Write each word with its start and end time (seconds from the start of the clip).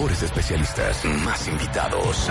Mejores 0.00 0.22
especialistas. 0.22 1.04
Más 1.04 1.46
invitados. 1.46 2.28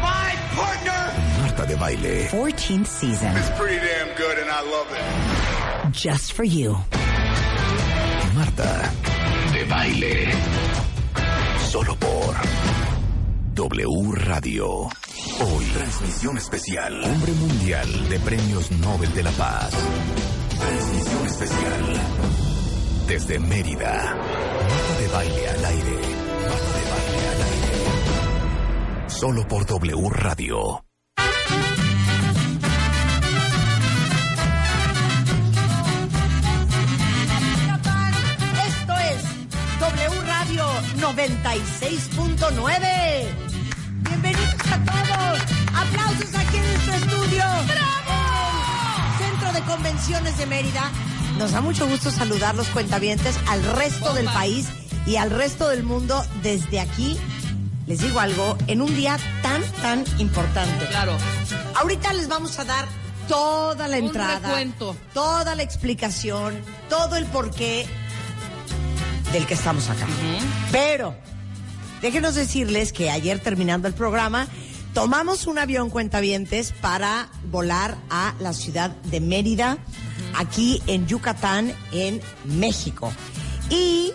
My 0.00 0.56
partner 0.56 1.42
Marta 1.42 1.66
de 1.66 1.74
Baile. 1.74 2.28
14th 2.30 2.86
season. 2.86 3.36
is 3.36 3.50
pretty 3.58 3.76
damn 3.76 4.08
good 4.16 4.38
and 4.38 4.48
I 4.48 4.62
love 4.62 4.86
it. 4.90 5.92
Just 5.92 6.32
for 6.32 6.42
you. 6.42 6.78
Marta 8.34 8.90
de 9.52 9.64
Baile. 9.64 10.32
Solo 11.70 11.94
por 11.96 12.34
W 13.52 14.12
Radio. 14.12 14.88
Hoy, 15.38 15.64
transmisión 15.74 16.38
especial. 16.38 16.98
Hombre 17.04 17.32
Mundial 17.32 18.08
de 18.08 18.18
Premios 18.20 18.70
Nobel 18.70 19.12
de 19.12 19.22
la 19.22 19.32
Paz. 19.32 19.70
Transmisión 20.58 21.26
especial. 21.26 22.00
Desde 23.06 23.38
Mérida. 23.38 24.16
Marta 24.16 24.98
de 24.98 25.08
Baile 25.08 25.48
al 25.50 25.64
aire. 25.66 26.19
Solo 29.20 29.46
por 29.46 29.66
W 29.66 30.08
Radio. 30.08 30.82
Esto 38.66 38.96
es 38.96 39.22
W 39.78 40.20
Radio 40.26 40.64
96.9. 40.96 43.28
Bienvenidos 44.08 44.54
a 44.72 44.80
todos. 44.86 45.38
Aplausos 45.76 46.34
aquí 46.34 46.56
en 46.56 46.64
nuestro 46.64 46.94
estudio. 46.94 47.44
¡Bravo! 47.66 48.16
En 48.88 49.04
el 49.04 49.12
Centro 49.18 49.52
de 49.52 49.60
Convenciones 49.70 50.38
de 50.38 50.46
Mérida. 50.46 50.90
Nos 51.36 51.52
da 51.52 51.60
mucho 51.60 51.86
gusto 51.86 52.10
saludar 52.10 52.54
los 52.54 52.68
cuentavientes 52.68 53.38
al 53.48 53.62
resto 53.64 54.14
del 54.14 54.24
país 54.24 54.66
y 55.04 55.16
al 55.16 55.30
resto 55.30 55.68
del 55.68 55.82
mundo 55.82 56.24
desde 56.42 56.80
aquí. 56.80 57.18
Les 57.90 57.98
digo 57.98 58.20
algo, 58.20 58.56
en 58.68 58.82
un 58.82 58.94
día 58.94 59.18
tan, 59.42 59.64
tan 59.82 60.04
importante. 60.20 60.86
Claro. 60.90 61.16
Ahorita 61.74 62.12
les 62.12 62.28
vamos 62.28 62.56
a 62.60 62.64
dar 62.64 62.86
toda 63.26 63.88
la 63.88 63.98
Un 63.98 64.04
entrada, 64.04 64.46
recuento. 64.46 64.96
toda 65.12 65.56
la 65.56 65.64
explicación, 65.64 66.54
todo 66.88 67.16
el 67.16 67.24
porqué 67.24 67.84
del 69.32 69.44
que 69.44 69.54
estamos 69.54 69.90
acá. 69.90 70.06
Pero 70.70 71.16
déjenos 72.00 72.36
decirles 72.36 72.92
que 72.92 73.10
ayer 73.10 73.40
terminando 73.40 73.88
el 73.88 73.94
programa 73.94 74.46
tomamos 74.94 75.48
un 75.48 75.58
avión 75.58 75.90
cuentavientes 75.90 76.72
para 76.80 77.28
volar 77.50 77.96
a 78.08 78.34
la 78.38 78.52
ciudad 78.52 78.90
de 78.90 79.18
Mérida, 79.18 79.78
aquí 80.36 80.80
en 80.86 81.08
Yucatán, 81.08 81.74
en 81.90 82.20
México. 82.44 83.12
Y 83.68 84.12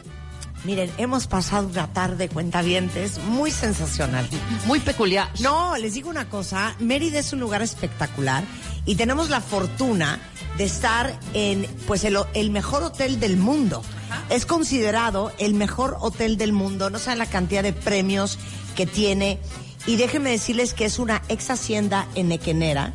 miren, 0.65 0.91
hemos 0.97 1.27
pasado 1.27 1.67
una 1.67 1.87
tarde 1.93 2.27
cuentavientes 2.29 3.19
muy 3.19 3.51
sensacional. 3.51 4.27
Muy 4.65 4.79
peculiar. 4.79 5.29
No, 5.39 5.77
les 5.77 5.93
digo 5.93 6.09
una 6.09 6.29
cosa, 6.29 6.75
Mérida 6.79 7.19
es 7.19 7.31
un 7.33 7.39
lugar 7.39 7.61
espectacular 7.61 8.43
y 8.85 8.95
tenemos 8.95 9.29
la 9.29 9.41
fortuna 9.41 10.19
de 10.57 10.63
estar 10.65 11.17
en 11.33 11.65
pues 11.87 12.03
el, 12.03 12.17
el 12.33 12.49
mejor 12.49 12.83
hotel 12.83 13.19
del 13.19 13.37
mundo. 13.37 13.83
Es 14.29 14.45
considerado 14.45 15.31
el 15.37 15.53
mejor 15.53 15.97
hotel 15.99 16.37
del 16.37 16.53
mundo, 16.53 16.89
no 16.89 16.99
saben 16.99 17.19
la 17.19 17.25
cantidad 17.25 17.63
de 17.63 17.73
premios 17.73 18.37
que 18.75 18.85
tiene 18.85 19.39
y 19.87 19.97
déjenme 19.97 20.31
decirles 20.31 20.73
que 20.73 20.85
es 20.85 20.99
una 20.99 21.21
ex 21.29 21.49
hacienda 21.49 22.07
en 22.15 22.31
Equenera, 22.31 22.93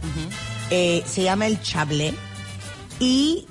Eh, 0.72 1.02
se 1.04 1.24
llama 1.24 1.48
el 1.48 1.60
Chablé 1.60 2.14
y 3.00 3.46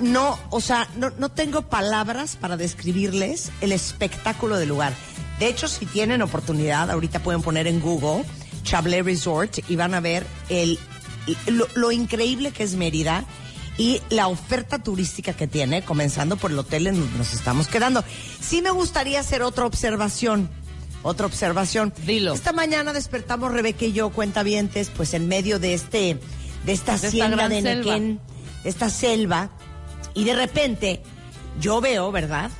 no, 0.00 0.38
o 0.50 0.60
sea, 0.60 0.88
no, 0.96 1.10
no 1.18 1.30
tengo 1.30 1.62
palabras 1.62 2.36
para 2.36 2.56
describirles 2.56 3.50
el 3.60 3.72
espectáculo 3.72 4.56
del 4.56 4.68
lugar. 4.68 4.92
De 5.38 5.48
hecho, 5.48 5.68
si 5.68 5.86
tienen 5.86 6.22
oportunidad, 6.22 6.90
ahorita 6.90 7.20
pueden 7.20 7.42
poner 7.42 7.66
en 7.66 7.80
Google 7.80 8.24
Chablé 8.62 9.02
Resort 9.02 9.58
y 9.68 9.76
van 9.76 9.94
a 9.94 10.00
ver 10.00 10.26
el, 10.48 10.78
lo, 11.46 11.66
lo 11.74 11.92
increíble 11.92 12.50
que 12.50 12.62
es 12.62 12.74
Mérida 12.74 13.24
y 13.76 14.00
la 14.10 14.28
oferta 14.28 14.82
turística 14.82 15.32
que 15.32 15.46
tiene, 15.46 15.84
comenzando 15.84 16.36
por 16.36 16.50
el 16.50 16.58
hotel 16.58 16.86
en 16.86 17.00
donde 17.00 17.18
nos 17.18 17.34
estamos 17.34 17.66
quedando. 17.66 18.04
Sí 18.40 18.62
me 18.62 18.70
gustaría 18.70 19.20
hacer 19.20 19.42
otra 19.42 19.66
observación. 19.66 20.48
Otra 21.02 21.26
observación. 21.26 21.92
Dilo. 22.06 22.32
Esta 22.32 22.52
mañana 22.52 22.92
despertamos 22.92 23.52
Rebeca 23.52 23.84
y 23.84 23.92
yo, 23.92 24.10
cuentavientes, 24.10 24.90
pues 24.90 25.12
en 25.12 25.28
medio 25.28 25.58
de 25.58 25.74
este, 25.74 26.18
de 26.64 26.72
esta 26.72 26.96
De 26.96 27.08
hacienda 27.08 27.48
de 27.48 27.60
selva. 27.60 27.92
Nequén, 27.92 28.20
esta 28.64 28.88
selva, 28.88 29.50
y 30.14 30.24
de 30.24 30.34
repente 30.34 31.02
yo 31.60 31.80
veo, 31.80 32.10
¿verdad? 32.12 32.50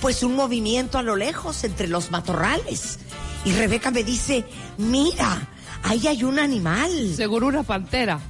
Pues 0.00 0.22
un 0.22 0.36
movimiento 0.36 0.98
a 0.98 1.02
lo 1.02 1.16
lejos 1.16 1.64
entre 1.64 1.88
los 1.88 2.10
matorrales. 2.10 2.98
Y 3.44 3.52
Rebeca 3.52 3.90
me 3.90 4.04
dice, 4.04 4.44
mira, 4.78 5.48
ahí 5.82 6.06
hay 6.06 6.24
un 6.24 6.38
animal. 6.38 7.14
Seguro 7.14 7.48
una 7.48 7.62
pantera. 7.62 8.20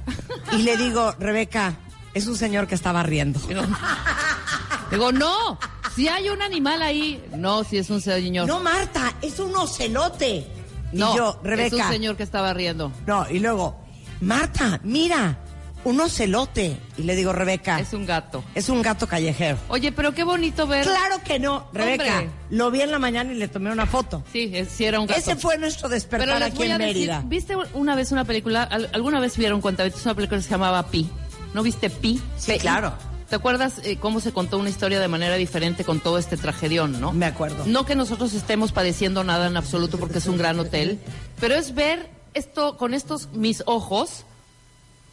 Y 0.53 0.57
le 0.57 0.77
digo, 0.77 1.13
Rebeca, 1.19 1.75
es 2.13 2.27
un 2.27 2.37
señor 2.37 2.67
que 2.67 2.75
estaba 2.75 3.03
riendo. 3.03 3.39
Digo, 4.91 5.11
no, 5.11 5.59
si 5.95 6.07
hay 6.07 6.29
un 6.29 6.41
animal 6.41 6.81
ahí. 6.81 7.23
No, 7.35 7.63
si 7.63 7.77
es 7.77 7.89
un 7.89 7.99
señor. 8.01 8.47
No, 8.47 8.59
Marta, 8.59 9.13
es 9.21 9.39
un 9.39 9.55
ocelote. 9.55 10.47
No, 10.93 11.13
y 11.13 11.17
yo, 11.17 11.39
es 11.43 11.49
Rebeca. 11.49 11.75
un 11.75 11.91
señor 11.91 12.15
que 12.15 12.23
estaba 12.23 12.53
riendo. 12.53 12.91
No, 13.05 13.29
y 13.29 13.39
luego, 13.39 13.75
Marta, 14.21 14.79
mira, 14.83 15.37
un 15.89 15.99
ocelote. 16.01 16.77
Y 16.97 17.03
le 17.03 17.15
digo, 17.15 17.33
Rebeca, 17.33 17.79
Es 17.79 17.93
un 17.93 18.05
gato. 18.05 18.43
es 18.55 18.69
un 18.69 18.81
gato 18.81 19.07
callejero. 19.07 19.57
Oye, 19.69 19.91
pero 19.91 20.13
qué 20.13 20.23
bonito 20.23 20.67
ver. 20.67 20.83
Claro 20.85 21.17
que 21.23 21.39
no, 21.39 21.67
Rebeca. 21.73 22.19
Hombre. 22.19 22.29
Lo 22.49 22.71
vi 22.71 22.81
en 22.81 22.91
la 22.91 22.99
mañana 22.99 23.31
y 23.33 23.35
le 23.35 23.47
tomé 23.47 23.71
una 23.71 23.85
foto. 23.85 24.23
Sí, 24.31 24.51
es- 24.53 24.69
sí 24.69 24.85
era 24.85 24.99
un 24.99 25.07
gato. 25.07 25.19
Ese 25.19 25.35
fue 25.35 25.57
nuestro 25.57 25.89
despertar 25.89 26.27
Pero 26.27 26.45
aquí 26.45 26.63
en 26.63 26.77
decir, 26.77 26.95
Mérida. 26.95 27.23
¿viste 27.25 27.55
una 27.73 27.95
vez 27.95 28.11
una 28.11 28.25
película? 28.25 28.63
al- 28.63 28.89
¿Alguna 28.93 29.19
vez 29.19 29.37
vieron 29.37 29.61
cuentavientes 29.61 30.03
una 30.05 30.13
película 30.15 30.37
que 30.39 30.43
se 30.43 30.51
llamaba 30.51 30.87
Pi? 30.89 31.09
¿No 31.53 31.63
viste 31.63 31.89
Pi? 31.89 32.21
Sí, 32.37 32.47
P.I.? 32.51 32.59
claro. 32.59 32.93
¿Te 33.29 33.35
acuerdas 33.35 33.81
eh, 33.83 33.97
cómo 33.99 34.21
se 34.21 34.31
contó 34.31 34.57
una 34.57 34.69
historia 34.69 35.01
de 35.01 35.07
manera 35.09 35.35
diferente 35.35 35.83
con 35.83 35.99
todo 35.99 36.17
este 36.17 36.37
tragedión, 36.37 37.01
no? 37.01 37.11
Me 37.11 37.25
acuerdo. 37.25 37.65
No 37.65 37.85
que 37.85 37.93
nosotros 37.93 38.33
estemos 38.33 38.71
padeciendo 38.71 39.25
nada 39.25 39.47
en 39.47 39.57
absoluto 39.57 39.97
porque 39.97 40.19
es 40.19 40.27
un 40.27 40.37
gran 40.37 40.57
hotel, 40.59 40.97
pero 41.41 41.55
es 41.55 41.75
ver 41.75 42.09
esto 42.33 42.77
con 42.77 42.93
estos 42.93 43.27
mis 43.33 43.63
ojos 43.65 44.23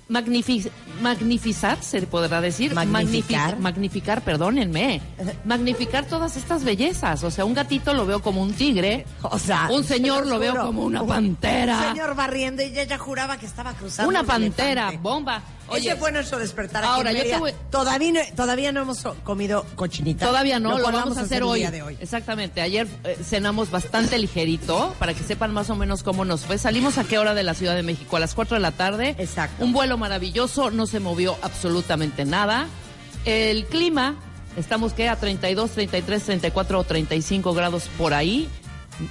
magnifi- 0.09 0.71
magnificar, 1.03 1.83
se 1.83 2.03
podrá 2.03 2.41
decir, 2.41 2.75
Magnificar. 2.75 3.57
Magnifi- 3.57 3.61
magnificar, 3.61 4.23
perdónenme, 4.23 5.01
magnificar 5.45 6.05
todas 6.07 6.37
estas 6.37 6.65
bellezas. 6.65 7.23
O 7.25 7.31
sea, 7.31 7.45
un 7.45 7.55
gatito 7.55 7.95
lo 7.95 8.07
veo 8.07 8.21
como 8.23 8.43
un 8.43 8.53
tigre, 8.53 9.07
O 9.23 9.39
sea, 9.39 9.69
un 9.71 9.85
señor 9.85 10.25
se 10.25 10.31
lo 10.31 10.39
veo 10.39 10.57
como 10.57 10.83
una 10.85 11.03
Un- 11.03 11.09
pantera, 11.09 11.79
Un 11.79 11.89
señor 11.95 12.15
barriendo 12.15 12.63
y 12.63 12.79
ella 12.79 12.99
juraba 12.99 13.37
que 13.39 13.47
estaba 13.47 13.73
cruzando. 13.75 14.09
una 14.09 14.21
un 14.21 14.27
pantera, 14.27 14.83
elefante. 14.89 14.99
bomba. 14.99 15.43
Oye, 15.69 15.89
Ese 15.91 15.97
fue 15.99 16.13
nuestro 16.13 16.39
despertar 16.39 16.85
aquí 16.85 16.93
ahora, 16.93 17.11
en 17.11 17.17
yo 17.17 17.23
te 17.25 17.39
voy- 17.39 17.55
Todavía, 17.71 18.13
no, 18.13 18.21
todavía 18.37 18.73
no 18.73 18.83
hemos 18.83 19.03
comido 19.25 19.65
cochinita. 19.75 20.27
Todavía 20.27 20.61
no, 20.61 20.79
lo, 20.79 20.85
vamos 20.93 21.17
a 21.17 21.23
hacer 21.23 21.39
el 21.39 21.43
hoy. 21.45 21.61
día 21.61 21.71
de 21.71 21.83
hoy. 21.83 21.97
Exactamente. 22.01 22.61
Ayer 22.61 22.87
eh, 23.05 23.19
cenamos 23.23 23.71
bastante 23.71 24.19
ligerito 24.19 24.95
para 24.99 25.15
que 25.15 25.23
sepan 25.25 25.53
más 25.53 25.71
o 25.71 25.77
menos 25.77 26.03
cómo 26.03 26.25
nos 26.25 26.43
fue. 26.43 26.59
Salimos 26.59 26.99
a 26.99 27.05
qué 27.05 27.19
hora 27.19 27.35
de 27.35 27.43
la 27.43 27.55
Ciudad 27.55 27.75
de 27.75 27.83
México? 27.83 28.17
A 28.17 28.21
las 28.21 28.35
4 28.35 28.57
de 28.57 28.61
la 28.61 28.73
tarde. 28.73 29.15
Exacto. 29.19 29.65
Un 29.65 29.73
vuelo 29.73 29.97
maravilloso, 29.97 30.71
no 30.71 30.87
se 30.87 31.01
movió 31.01 31.37
absolutamente 31.43 32.25
nada. 32.25 32.67
El 33.25 33.65
clima, 33.67 34.17
estamos 34.59 34.93
que 34.93 35.09
a 35.09 35.17
32, 35.17 35.71
33, 35.71 36.23
34 36.25 36.79
o 36.79 36.85
35 36.85 37.55
grados 37.55 37.89
por 37.97 38.13
ahí. 38.13 38.49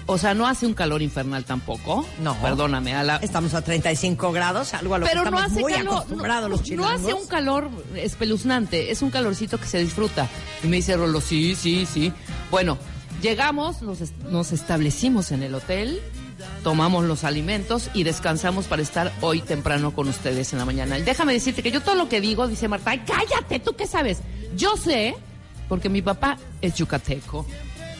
O 0.05 0.17
sea, 0.17 0.33
no 0.33 0.47
hace 0.47 0.65
un 0.65 0.73
calor 0.73 1.01
infernal 1.01 1.43
tampoco. 1.45 2.05
No. 2.21 2.35
Perdóname. 2.41 2.95
A 2.95 3.03
la, 3.03 3.15
Estamos 3.17 3.53
a 3.53 3.61
35 3.61 4.31
grados, 4.31 4.73
algo 4.73 4.95
a 4.95 4.99
lo 4.99 5.05
pero 5.05 5.23
que 5.23 5.31
no 5.31 5.37
estamos 5.37 5.51
hace 5.51 5.61
muy 5.61 5.73
calor, 5.73 5.93
acostumbrados 5.95 6.43
no, 6.43 6.49
los 6.49 6.59
no 6.61 6.65
chilangos. 6.65 7.01
hace 7.01 7.13
un 7.13 7.27
calor 7.27 7.69
espeluznante, 7.95 8.91
es 8.91 9.01
un 9.01 9.09
calorcito 9.09 9.57
que 9.59 9.65
se 9.67 9.79
disfruta. 9.79 10.27
Y 10.63 10.67
me 10.67 10.77
dice 10.77 10.95
Rolo, 10.95 11.19
sí, 11.21 11.55
sí, 11.55 11.85
sí. 11.91 12.13
Bueno, 12.51 12.77
llegamos, 13.21 13.81
nos, 13.81 14.01
est- 14.01 14.15
nos 14.29 14.51
establecimos 14.51 15.31
en 15.31 15.43
el 15.43 15.55
hotel, 15.55 15.99
tomamos 16.63 17.05
los 17.05 17.23
alimentos 17.23 17.89
y 17.93 18.03
descansamos 18.03 18.65
para 18.65 18.81
estar 18.81 19.11
hoy 19.21 19.41
temprano 19.41 19.91
con 19.93 20.07
ustedes 20.07 20.53
en 20.53 20.59
la 20.59 20.65
mañana. 20.65 20.97
Y 20.99 21.03
déjame 21.03 21.33
decirte 21.33 21.63
que 21.63 21.71
yo 21.71 21.81
todo 21.81 21.95
lo 21.95 22.09
que 22.09 22.21
digo, 22.21 22.47
dice 22.47 22.67
Marta, 22.67 22.91
"Ay, 22.91 23.01
cállate, 23.05 23.59
¿tú 23.59 23.75
qué 23.75 23.87
sabes? 23.87 24.19
Yo 24.55 24.75
sé, 24.77 25.15
porque 25.69 25.89
mi 25.89 26.01
papá 26.01 26.37
es 26.61 26.75
yucateco. 26.75 27.45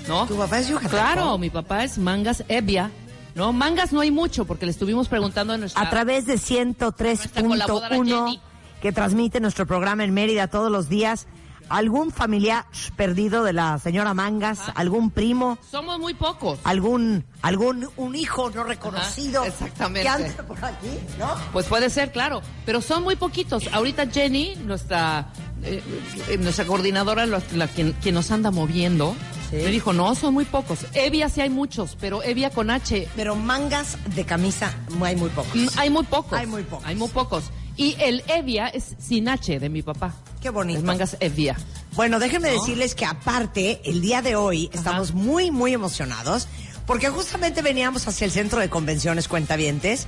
¿No? 0.08 0.26
¿Tu 0.28 0.36
papá 0.38 0.60
es 0.60 0.68
yucateco? 0.68 0.92
Claro, 0.92 1.38
mi 1.38 1.50
papá 1.50 1.84
es 1.84 1.98
Mangas 1.98 2.44
Evia, 2.48 2.92
¿no? 3.36 3.54
Mangas 3.54 3.92
no 3.94 4.02
hay 4.02 4.12
mucho 4.12 4.46
porque 4.46 4.66
le 4.66 4.72
estuvimos 4.72 5.08
preguntando 5.08 5.54
a 5.54 5.58
nuestra... 5.58 5.82
A 5.82 5.90
través 5.90 6.26
de 6.26 6.34
Nuestra 6.34 7.42
colaboradora 7.42 7.90
103.1 7.98 8.26
Jenny. 8.26 8.42
que 8.82 8.92
transmite 8.92 9.40
nuestro 9.40 9.66
programa 9.66 10.04
en 10.04 10.14
Mérida 10.14 10.48
todos 10.48 10.72
los 10.72 10.90
días. 10.90 11.28
¿Algún 11.70 12.12
familiar 12.12 12.66
perdido 12.98 13.44
de 13.46 13.54
la 13.54 13.80
señora 13.80 14.14
Mangas? 14.14 14.60
¿Algún 14.76 15.10
primo? 15.10 15.58
Somos 15.72 15.98
muy 15.98 16.14
pocos. 16.14 16.60
¿Algún 16.66 17.24
algún 17.42 17.88
un 17.96 18.16
hijo 18.16 18.50
no 18.50 18.66
reconocido? 18.66 19.42
Ajá, 19.42 19.48
exactamente. 19.50 20.02
Que 20.04 20.10
anda 20.10 20.44
por 20.44 20.64
aquí, 20.64 20.90
¿no? 21.18 21.34
Pues 21.54 21.66
puede 21.68 21.90
ser, 21.90 22.12
claro, 22.12 22.42
pero 22.66 22.82
son 22.82 23.04
muy 23.04 23.16
poquitos. 23.16 23.70
Ahorita 23.72 24.08
Jenny, 24.08 24.56
nuestra 24.66 25.30
eh, 25.64 25.82
eh, 26.28 26.38
nuestra 26.38 26.66
coordinadora, 26.66 27.26
la, 27.26 27.42
la- 27.56 27.68
quien, 27.70 27.94
quien 27.94 28.14
nos 28.16 28.30
anda 28.30 28.52
moviendo, 28.52 29.16
Sí. 29.54 29.64
me 29.64 29.72
dijo, 29.72 29.94
no, 29.94 30.16
son 30.16 30.34
muy 30.34 30.46
pocos. 30.46 30.80
Evia 30.94 31.30
sí 31.30 31.42
hay 31.42 31.50
muchos, 31.50 31.96
pero 32.00 32.24
Evia 32.24 32.50
con 32.50 32.72
H 32.72 33.08
Pero 33.16 33.36
mangas 33.36 33.98
de 34.16 34.26
camisa 34.26 34.74
hay 35.02 35.16
muy 35.16 35.30
pocos. 35.30 35.54
mm, 35.54 35.68
hay 35.78 35.90
muy 35.90 36.04
pocos. 36.06 36.40
Hay 36.40 36.48
muy 36.48 36.64
pocos. 36.64 36.88
Hay 36.88 36.96
muy 36.96 37.10
pocos. 37.10 37.44
Y 37.76 37.96
el 38.00 38.24
Evia 38.28 38.68
es 38.68 38.96
sin 39.00 39.30
H 39.30 39.60
de 39.60 39.70
mi 39.70 39.82
papá. 39.82 40.16
Qué 40.42 40.50
bonito. 40.50 40.82
Mangas 40.82 41.18
Evia. 41.20 41.56
Bueno, 41.96 42.20
déjenme 42.20 42.50
decirles 42.50 42.96
que 42.96 43.06
aparte, 43.06 43.82
el 43.86 44.02
día 44.02 44.22
de 44.22 44.36
hoy 44.36 44.70
estamos 44.74 45.14
muy, 45.14 45.52
muy 45.52 45.74
emocionados 45.74 46.48
porque 46.88 47.10
justamente 47.10 47.62
veníamos 47.62 48.08
hacia 48.08 48.26
el 48.26 48.32
centro 48.32 48.60
de 48.60 48.70
convenciones 48.70 49.28
Cuentavientes 49.28 50.08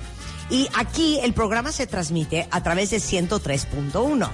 y 0.49 0.67
aquí 0.75 1.19
el 1.21 1.33
programa 1.33 1.71
se 1.71 1.87
transmite 1.87 2.47
a 2.51 2.61
través 2.63 2.89
de 2.91 2.97
103.1, 2.97 4.29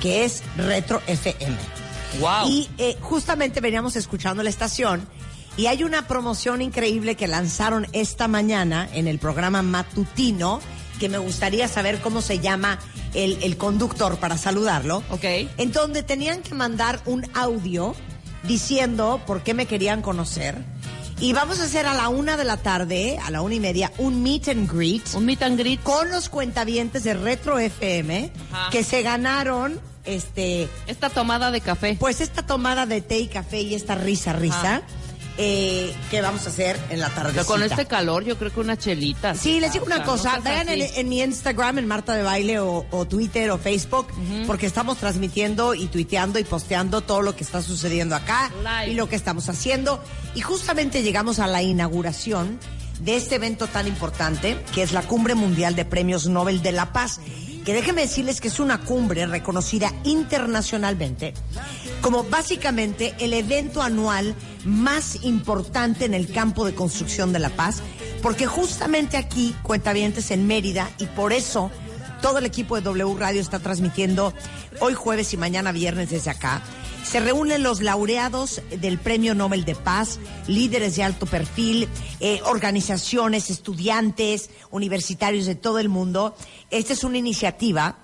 que 0.00 0.24
es 0.24 0.42
Retro 0.56 1.02
FM. 1.06 1.83
Wow. 2.20 2.48
Y 2.48 2.68
eh, 2.78 2.96
justamente 3.00 3.60
veníamos 3.60 3.96
escuchando 3.96 4.42
la 4.42 4.50
estación 4.50 5.06
y 5.56 5.66
hay 5.66 5.84
una 5.84 6.06
promoción 6.08 6.62
increíble 6.62 7.14
que 7.16 7.28
lanzaron 7.28 7.86
esta 7.92 8.28
mañana 8.28 8.88
en 8.92 9.06
el 9.08 9.18
programa 9.18 9.62
matutino 9.62 10.60
que 10.98 11.08
me 11.08 11.18
gustaría 11.18 11.66
saber 11.68 12.00
cómo 12.00 12.20
se 12.22 12.38
llama 12.38 12.78
el, 13.14 13.38
el 13.42 13.56
conductor 13.56 14.16
para 14.18 14.38
saludarlo. 14.38 15.02
Ok. 15.10 15.24
En 15.58 15.72
donde 15.72 16.02
tenían 16.02 16.40
que 16.42 16.54
mandar 16.54 17.00
un 17.04 17.26
audio 17.34 17.94
diciendo 18.44 19.20
por 19.26 19.42
qué 19.42 19.54
me 19.54 19.66
querían 19.66 20.02
conocer. 20.02 20.56
Y 21.20 21.32
vamos 21.32 21.60
a 21.60 21.64
hacer 21.64 21.86
a 21.86 21.94
la 21.94 22.08
una 22.08 22.36
de 22.36 22.44
la 22.44 22.56
tarde, 22.56 23.18
a 23.24 23.30
la 23.30 23.40
una 23.40 23.54
y 23.54 23.60
media, 23.60 23.92
un 23.98 24.22
meet 24.22 24.48
and 24.48 24.70
greet 24.70 25.02
Un 25.14 25.24
meet 25.24 25.42
and 25.42 25.56
greet. 25.58 25.80
con 25.82 26.10
los 26.10 26.28
cuentavientes 26.28 27.04
de 27.04 27.14
Retro 27.14 27.58
FM 27.58 28.32
Ajá. 28.52 28.70
que 28.70 28.82
se 28.82 29.02
ganaron 29.02 29.80
este 30.04 30.68
Esta 30.86 31.10
tomada 31.10 31.50
de 31.50 31.60
café. 31.60 31.96
pues 31.98 32.20
esta 32.20 32.44
tomada 32.46 32.86
de 32.86 33.00
té 33.00 33.18
y 33.18 33.26
café 33.28 33.60
y 33.62 33.74
esta 33.74 33.94
risa 33.94 34.32
risa 34.32 34.58
Ajá. 34.76 34.82
eh, 35.38 35.92
que 36.10 36.20
vamos 36.20 36.46
a 36.46 36.50
hacer 36.50 36.78
en 36.90 37.00
la 37.00 37.08
tarde. 37.10 37.44
Con 37.44 37.62
este 37.62 37.86
calor, 37.86 38.24
yo 38.24 38.36
creo 38.38 38.52
que 38.52 38.60
una 38.60 38.76
chelita. 38.76 39.34
Sí, 39.34 39.58
les 39.60 39.72
digo 39.72 39.84
O 39.84 39.88
sea, 39.88 39.96
una 39.96 40.04
no 40.04 40.10
cosa, 40.12 40.38
vean 40.40 40.68
en, 40.68 41.08
mi 41.08 41.20
Instagram, 41.22 41.78
en 41.78 41.86
Marta 41.88 42.14
de 42.14 42.22
Baile 42.22 42.60
o, 42.60 42.86
o 42.90 43.04
Twitter 43.06 43.50
o 43.50 43.58
Facebook, 43.58 44.06
porque 44.46 44.66
estamos 44.66 44.98
transmitiendo 44.98 45.74
y 45.74 45.86
tuiteando 45.86 46.38
y 46.38 46.44
posteando 46.44 47.00
todo 47.00 47.20
lo 47.22 47.34
que 47.34 47.42
está 47.42 47.62
sucediendo 47.62 48.14
acá 48.14 48.52
Live. 48.62 48.92
y 48.92 48.94
lo 48.94 49.08
que 49.08 49.16
estamos 49.16 49.48
haciendo. 49.48 50.00
Y 50.36 50.40
justamente 50.42 51.02
llegamos 51.02 51.38
a 51.40 51.46
la 51.48 51.62
inauguración 51.62 52.60
de 53.00 53.16
este 53.16 53.34
evento 53.34 53.66
tan 53.66 53.88
importante, 53.88 54.56
que 54.72 54.82
es 54.84 54.92
la 54.92 55.02
Cumbre 55.02 55.34
Mundial 55.34 55.74
de 55.74 55.84
Premios 55.84 56.28
Nobel 56.28 56.62
de 56.62 56.70
la 56.72 56.92
Paz. 56.92 57.18
Que 57.64 57.72
déjenme 57.72 58.02
decirles 58.02 58.40
que 58.40 58.48
es 58.48 58.60
una 58.60 58.80
cumbre 58.80 59.26
reconocida 59.26 59.92
internacionalmente 60.04 61.34
como 62.04 62.22
básicamente 62.24 63.14
el 63.18 63.32
evento 63.32 63.80
anual 63.80 64.34
más 64.66 65.24
importante 65.24 66.04
en 66.04 66.12
el 66.12 66.30
campo 66.30 66.66
de 66.66 66.74
construcción 66.74 67.32
de 67.32 67.38
la 67.38 67.48
paz, 67.48 67.80
porque 68.20 68.44
justamente 68.46 69.16
aquí, 69.16 69.56
Cuentavientes 69.62 70.30
en 70.30 70.46
Mérida, 70.46 70.90
y 70.98 71.06
por 71.06 71.32
eso 71.32 71.70
todo 72.20 72.40
el 72.40 72.44
equipo 72.44 72.76
de 72.76 72.82
W 72.82 73.16
Radio 73.18 73.40
está 73.40 73.58
transmitiendo 73.58 74.34
hoy 74.80 74.92
jueves 74.92 75.32
y 75.32 75.38
mañana 75.38 75.72
viernes 75.72 76.10
desde 76.10 76.30
acá. 76.30 76.60
Se 77.04 77.20
reúnen 77.20 77.62
los 77.62 77.80
laureados 77.80 78.60
del 78.80 78.98
Premio 78.98 79.34
Nobel 79.34 79.64
de 79.64 79.74
Paz, 79.74 80.18
líderes 80.48 80.96
de 80.96 81.04
alto 81.04 81.26
perfil, 81.26 81.88
eh, 82.18 82.40
organizaciones, 82.44 83.50
estudiantes, 83.50 84.50
universitarios 84.70 85.46
de 85.46 85.54
todo 85.54 85.78
el 85.78 85.88
mundo. 85.88 86.34
Esta 86.70 86.92
es 86.94 87.04
una 87.04 87.18
iniciativa 87.18 87.98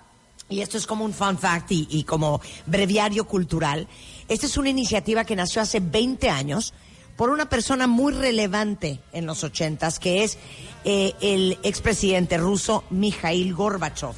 y 0.51 0.61
esto 0.61 0.77
es 0.77 0.87
como 0.87 1.05
un 1.05 1.15
fun 1.15 1.39
fact 1.39 1.71
y, 1.71 2.05
como 2.05 2.41
breviario 2.67 3.27
cultural. 3.27 3.89
Esta 4.29 4.47
es 4.47 4.57
una 4.57 4.69
iniciativa 4.69 5.25
que 5.25 5.37
nació 5.37 5.63
hace 5.63 5.81
20 5.81 6.29
años 6.29 6.75
por 7.17 7.31
una 7.31 7.49
persona 7.49 7.87
muy 7.87 8.13
relevante 8.13 9.01
en 9.13 9.27
los 9.27 9.45
ochentas, 9.45 9.99
que 9.99 10.25
es 10.25 10.39
eh, 10.85 11.15
el 11.21 11.59
expresidente 11.63 12.37
ruso 12.37 12.85
Mikhail 12.91 13.55
Gorbachev. 13.55 14.15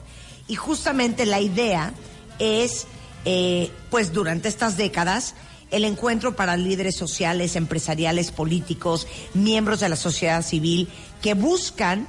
Y 0.49 0.55
justamente 0.55 1.27
la 1.27 1.41
idea 1.41 1.93
es, 2.39 2.87
eh, 3.25 3.71
pues 3.91 4.13
durante 4.13 4.49
estas 4.49 4.77
décadas, 4.77 5.35
el 5.71 5.85
encuentro 5.85 6.37
para 6.37 6.57
líderes 6.57 6.97
sociales, 6.97 7.57
empresariales, 7.57 8.31
políticos, 8.31 9.07
miembros 9.35 9.81
de 9.81 9.89
la 9.89 9.97
sociedad 9.97 10.43
civil, 10.43 10.89
que 11.23 11.35
buscan 11.35 12.07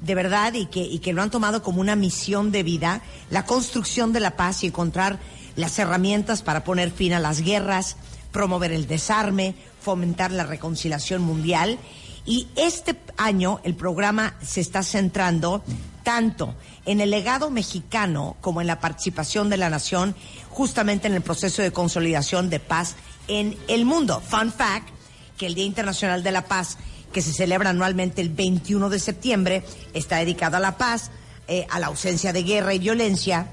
de 0.00 0.14
verdad 0.14 0.52
y 0.54 0.66
que, 0.66 0.80
y 0.80 0.98
que 0.98 1.12
lo 1.12 1.22
han 1.22 1.30
tomado 1.30 1.62
como 1.62 1.80
una 1.80 1.96
misión 1.96 2.52
de 2.52 2.62
vida, 2.62 3.02
la 3.30 3.46
construcción 3.46 4.12
de 4.12 4.20
la 4.20 4.36
paz 4.36 4.62
y 4.62 4.66
encontrar 4.66 5.18
las 5.56 5.78
herramientas 5.78 6.42
para 6.42 6.64
poner 6.64 6.90
fin 6.90 7.14
a 7.14 7.20
las 7.20 7.40
guerras, 7.40 7.96
promover 8.30 8.72
el 8.72 8.86
desarme, 8.86 9.54
fomentar 9.80 10.30
la 10.30 10.44
reconciliación 10.44 11.22
mundial. 11.22 11.78
Y 12.26 12.48
este 12.56 13.00
año 13.16 13.60
el 13.64 13.74
programa 13.74 14.34
se 14.42 14.60
está 14.60 14.82
centrando 14.82 15.62
tanto 16.06 16.54
en 16.84 17.00
el 17.00 17.10
legado 17.10 17.50
mexicano 17.50 18.36
como 18.40 18.60
en 18.60 18.68
la 18.68 18.78
participación 18.78 19.50
de 19.50 19.56
la 19.56 19.70
nación 19.70 20.14
justamente 20.50 21.08
en 21.08 21.14
el 21.14 21.20
proceso 21.20 21.62
de 21.62 21.72
consolidación 21.72 22.48
de 22.48 22.60
paz 22.60 22.94
en 23.26 23.58
el 23.66 23.84
mundo. 23.84 24.22
Fun 24.24 24.52
fact, 24.52 24.88
que 25.36 25.46
el 25.46 25.56
Día 25.56 25.64
Internacional 25.64 26.22
de 26.22 26.30
la 26.30 26.42
Paz, 26.42 26.78
que 27.12 27.22
se 27.22 27.32
celebra 27.32 27.70
anualmente 27.70 28.22
el 28.22 28.28
21 28.28 28.88
de 28.88 29.00
septiembre, 29.00 29.64
está 29.94 30.18
dedicado 30.18 30.58
a 30.58 30.60
la 30.60 30.78
paz, 30.78 31.10
eh, 31.48 31.66
a 31.70 31.80
la 31.80 31.88
ausencia 31.88 32.32
de 32.32 32.44
guerra 32.44 32.72
y 32.72 32.78
violencia. 32.78 33.48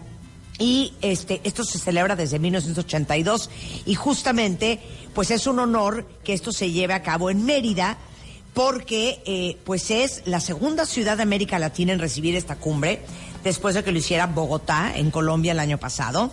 Y 0.60 0.94
este, 1.02 1.42
esto 1.46 1.64
se 1.64 1.80
celebra 1.80 2.16
desde 2.16 2.38
1982 2.38 3.50
y 3.88 3.96
justamente 3.96 4.80
pues 5.16 5.32
es 5.32 5.48
un 5.48 5.58
honor 5.58 6.06
que 6.24 6.34
esto 6.34 6.52
se 6.52 6.69
lleve 6.69 6.94
a 6.94 7.02
cabo 7.02 7.31
en 7.31 7.45
Mérida 7.45 7.98
porque 8.54 9.22
eh, 9.26 9.57
pues 9.64 9.90
es 9.92 10.22
la 10.26 10.40
segunda 10.40 10.86
ciudad 10.86 11.18
de 11.18 11.24
América 11.24 11.60
Latina 11.60 11.94
en 11.94 12.00
recibir 12.00 12.36
esta 12.36 12.56
cumbre 12.56 13.04
después 13.44 13.76
de 13.76 13.83
que 13.83 13.92
lo 13.92 13.98
hiciera 13.98 14.28
Bogotá 14.28 14.94
en 14.95 15.12
Colombia 15.12 15.52
el 15.52 15.60
año 15.60 15.78
pasado 15.80 16.31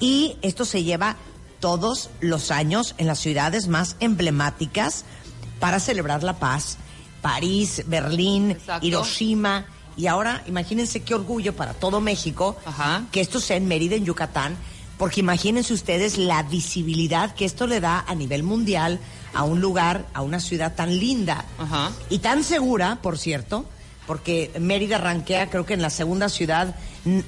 y 0.00 0.36
esto 0.42 0.64
se 0.64 0.82
lleva 0.82 1.16
todos 1.60 2.10
los 2.20 2.50
años 2.50 2.94
en 2.98 3.06
las 3.06 3.18
ciudades 3.20 3.68
más 3.68 3.96
emblemáticas 4.00 5.04
para 5.60 5.78
celebrar 5.78 6.22
la 6.22 6.38
paz. 6.38 6.78
París, 7.20 7.82
Berlín, 7.86 8.52
Exacto. 8.52 8.86
Hiroshima. 8.86 9.66
Y 9.96 10.06
ahora 10.06 10.42
imagínense 10.46 11.02
qué 11.02 11.14
orgullo 11.14 11.54
para 11.54 11.74
todo 11.74 12.00
México 12.00 12.56
Ajá. 12.64 13.04
que 13.12 13.20
esto 13.20 13.40
sea 13.40 13.56
en 13.56 13.68
Mérida, 13.68 13.96
en 13.96 14.06
Yucatán, 14.06 14.56
porque 14.96 15.20
imagínense 15.20 15.74
ustedes 15.74 16.16
la 16.16 16.42
visibilidad 16.44 17.34
que 17.34 17.44
esto 17.44 17.66
le 17.66 17.80
da 17.80 18.04
a 18.06 18.14
nivel 18.14 18.42
mundial 18.42 18.98
a 19.34 19.44
un 19.44 19.60
lugar, 19.60 20.06
a 20.14 20.22
una 20.22 20.40
ciudad 20.40 20.74
tan 20.74 20.98
linda 20.98 21.44
Ajá. 21.58 21.92
y 22.08 22.18
tan 22.18 22.44
segura, 22.44 22.98
por 23.02 23.18
cierto, 23.18 23.64
porque 24.06 24.50
Mérida 24.58 24.98
ranquea 24.98 25.50
creo 25.50 25.64
que 25.66 25.74
en 25.74 25.82
la 25.82 25.90
segunda 25.90 26.28
ciudad 26.28 26.74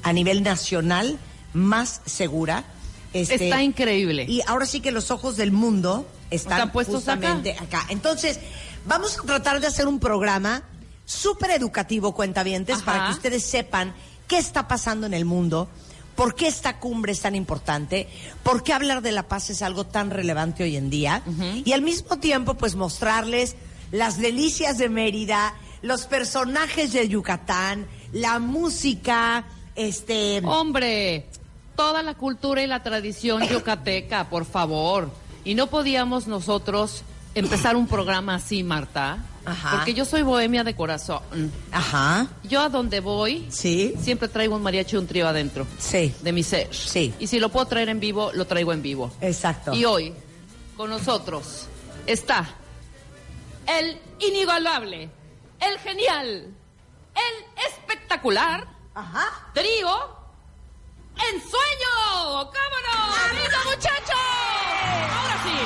a 0.03 0.13
nivel 0.13 0.43
nacional 0.43 1.19
más 1.53 2.01
segura. 2.07 2.65
Este, 3.13 3.35
Está 3.45 3.63
increíble. 3.63 4.25
Y 4.29 4.41
ahora 4.47 4.67
sí 4.67 4.81
que 4.81 4.91
los 4.91 5.11
ojos 5.11 5.37
del 5.37 5.53
mundo 5.53 6.07
están, 6.31 6.55
Están 6.55 6.73
puestos 6.73 7.03
acá. 7.09 7.13
justamente 7.15 7.57
acá. 7.61 7.85
Entonces, 7.91 8.41
vamos 8.87 9.19
a 9.19 9.23
tratar 9.23 9.61
de 9.61 9.67
hacer 9.67 9.87
un 9.87 10.01
programa 10.01 10.63
súper 11.05 11.51
educativo, 11.51 12.15
cuentavientes, 12.15 12.77
Ajá. 12.77 12.85
para 12.85 13.07
que 13.07 13.13
ustedes 13.13 13.45
sepan 13.45 13.95
qué 14.27 14.39
está 14.39 14.67
pasando 14.67 15.07
en 15.07 15.13
el 15.15 15.25
mundo, 15.27 15.69
por 16.17 16.35
qué 16.35 16.49
esta 16.49 16.79
cumbre 16.79 17.13
es 17.13 17.21
tan 17.21 17.35
importante, 17.35 18.09
por 18.43 18.63
qué 18.63 18.73
hablar 18.73 19.03
de 19.03 19.13
la 19.13 19.25
paz 19.25 19.51
es 19.51 19.63
algo 19.63 19.85
tan 19.85 20.11
relevante 20.11 20.65
hoy 20.65 20.77
en 20.77 20.91
día, 20.91 21.23
y 21.65 21.73
al 21.73 21.83
mismo 21.83 22.19
tiempo, 22.19 22.55
pues 22.55 22.75
mostrarles 22.75 23.57
las 23.91 24.19
delicias 24.19 24.79
de 24.79 24.89
Mérida, 24.89 25.55
los 25.83 26.07
personajes 26.07 26.93
de 26.93 27.09
Yucatán, 27.09 27.87
la 28.13 28.39
música, 28.39 29.45
este... 29.75 30.41
Hombre, 30.45 31.27
toda 31.77 32.03
la 32.03 32.15
cultura 32.15 32.63
y 32.63 32.67
la 32.67 32.83
tradición 32.83 33.43
yucateca, 33.49 34.29
por 34.29 34.45
favor. 34.45 35.11
Y 35.45 35.55
no 35.55 35.69
podíamos 35.69 36.27
nosotros 36.27 37.03
empezar 37.35 37.77
un 37.77 37.87
programa 37.87 38.37
así, 38.37 38.63
Marta. 38.63 39.19
Ajá. 39.45 39.73
Porque 39.73 39.93
yo 39.95 40.05
soy 40.05 40.23
bohemia 40.23 40.63
de 40.65 40.75
corazón. 40.77 41.21
Ajá, 41.73 42.29
Yo 42.45 42.61
a 42.61 42.69
donde 42.69 43.01
voy, 43.01 43.47
sí, 43.51 43.95
siempre 44.01 44.29
traigo 44.29 44.55
un 44.57 44.63
mariachi 44.63 44.95
y 44.97 44.99
un 44.99 45.07
trío 45.07 45.27
adentro 45.27 45.67
sí, 45.79 46.15
de 46.23 46.33
mi 46.33 46.43
ser. 46.43 46.73
Sí. 46.75 47.13
Y 47.19 47.27
si 47.27 47.41
lo 47.41 47.49
puedo 47.49 47.67
traer 47.67 47.89
en 47.89 47.99
vivo, 48.01 48.31
lo 48.35 48.47
traigo 48.47 48.73
en 48.73 48.83
vivo. 48.83 49.11
exacto. 49.21 49.73
Y 49.75 49.85
hoy, 49.85 50.15
con 50.77 50.91
nosotros, 50.91 51.67
está 52.07 52.49
el 53.67 53.99
inigualable, 54.21 55.11
el 55.61 55.79
genial, 55.79 56.55
el 57.15 57.65
espectacular 57.73 58.67
Ajá. 58.95 59.51
trío 59.55 60.21
En 61.15 61.41
Sueño. 61.41 62.33
¡Cómo 62.33 62.77
no! 62.87 63.39
¡Lindo 63.39 63.57
muchachos! 63.67 64.17
Ahora 65.15 65.43
sí. 65.45 65.59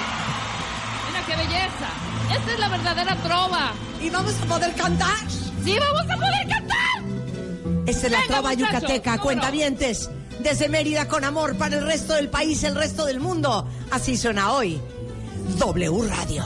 Mira 1.09 1.26
qué 1.26 1.37
belleza. 1.37 1.88
Esta 2.33 2.52
es 2.52 2.59
la 2.59 2.68
verdadera 2.68 3.16
trova. 3.16 3.73
¿Y 4.00 4.11
vamos 4.11 4.35
a 4.42 4.45
poder 4.47 4.75
cantar? 4.75 5.30
¡Sí 5.64 5.76
vamos 5.78 6.11
a 6.11 6.16
poder 6.16 6.49
cantar! 6.49 7.87
Esta 7.87 8.06
es 8.06 8.12
la 8.12 8.21
Venga, 8.21 8.35
trova 8.35 8.50
muchachos, 8.50 8.80
yucateca, 8.80 9.18
cuentavientes. 9.18 10.11
Desde 10.40 10.68
Mérida 10.68 11.09
con 11.09 11.25
amor 11.25 11.56
para 11.56 11.78
el 11.78 11.87
resto 11.87 12.14
del 12.14 12.28
país, 12.28 12.62
el 12.64 12.75
resto 12.75 13.04
del 13.06 13.21
mundo. 13.21 13.68
Así 13.90 14.16
suena 14.16 14.52
hoy. 14.52 14.80
W 15.59 16.02
Radio. 16.09 16.45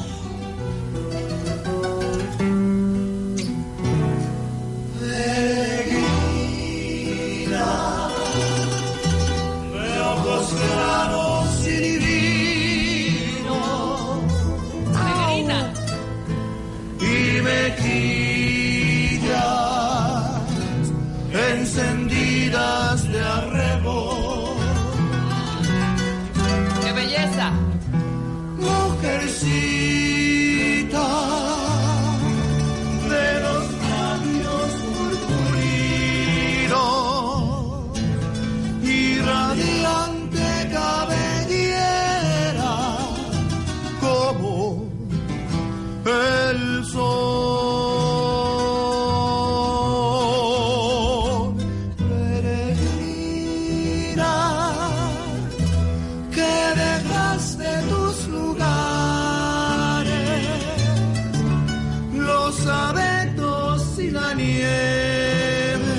Los 62.65 63.99
y 63.99 64.11
la 64.11 64.35
nieve 64.35 65.95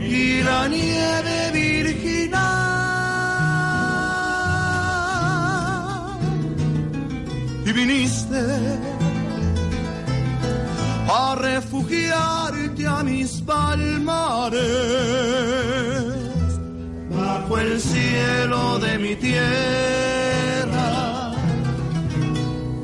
y 0.00 0.42
la 0.42 0.68
nieve 0.68 1.50
virginal 1.52 2.64
y 7.66 7.72
viniste 7.72 8.42
a 11.08 11.34
refugiarte 11.36 12.86
a 12.86 13.02
mis 13.02 13.42
palmares 13.42 14.60
bajo 17.10 17.58
el 17.58 17.80
cielo 17.80 18.78
de 18.78 18.98
mi 18.98 19.14
tierra, 19.16 19.42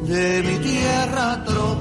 de 0.07 0.43
mi 0.43 0.59
tierra 0.59 1.45
tropical. 1.45 1.80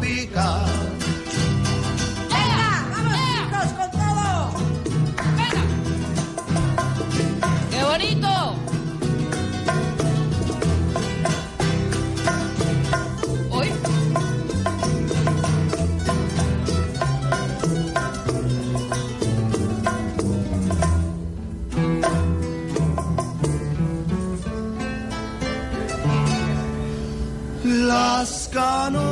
Las 28.52 29.09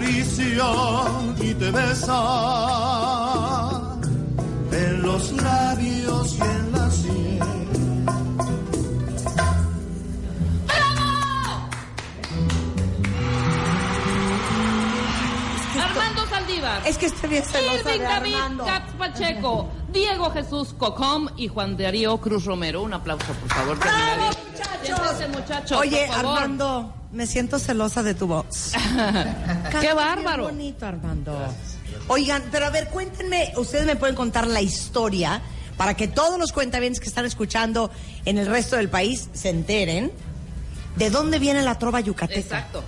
acarician 0.00 1.36
y 1.40 1.54
te 1.54 1.70
besan 1.70 2.10
en 4.72 5.02
los 5.02 5.32
labios 5.32 6.36
y 6.38 6.42
en 6.42 6.72
la 6.72 6.90
sien. 6.90 7.40
Armando 15.80 16.26
Saldívar. 16.26 16.82
Es 16.86 16.98
que 16.98 17.06
estoy 17.06 17.30
bien 17.30 17.44
celosa 17.44 17.72
de 17.90 17.96
Irving 17.96 18.00
David 18.00 18.34
Armando. 18.34 18.64
Katz 18.64 18.92
Pacheco, 18.94 19.68
Diego 19.92 20.30
Jesús 20.30 20.74
Cocom 20.78 21.28
y 21.36 21.48
Juan 21.48 21.76
Darío 21.76 22.18
Cruz 22.18 22.44
Romero. 22.44 22.82
Un 22.82 22.94
aplauso, 22.94 23.26
por 23.26 23.48
favor. 23.48 23.78
¡Bravo, 23.78 24.30
muchachos! 24.50 25.28
Muchachos, 25.30 25.78
Oye, 25.78 26.06
por 26.06 26.16
favor. 26.16 26.38
Armando, 26.38 26.94
me 27.12 27.26
siento 27.26 27.58
celosa 27.58 28.02
de 28.02 28.14
tu 28.14 28.26
voz. 28.26 28.72
¡Qué 29.80 29.92
bárbaro! 29.92 30.46
Qué 30.46 30.52
bonito, 30.52 30.86
Armando. 30.86 31.36
Oigan, 32.08 32.44
pero 32.50 32.66
a 32.66 32.70
ver, 32.70 32.88
cuéntenme, 32.88 33.52
ustedes 33.56 33.86
me 33.86 33.96
pueden 33.96 34.14
contar 34.14 34.46
la 34.46 34.60
historia 34.60 35.40
para 35.76 35.94
que 35.94 36.08
todos 36.08 36.38
los 36.38 36.52
cuentavientes 36.52 37.00
que 37.00 37.08
están 37.08 37.24
escuchando 37.24 37.90
en 38.24 38.38
el 38.38 38.46
resto 38.46 38.76
del 38.76 38.88
país 38.88 39.28
se 39.32 39.48
enteren 39.48 40.12
de 40.96 41.10
dónde 41.10 41.38
viene 41.38 41.62
la 41.62 41.78
trova 41.78 42.00
yucateca. 42.00 42.38
Exacto. 42.38 42.84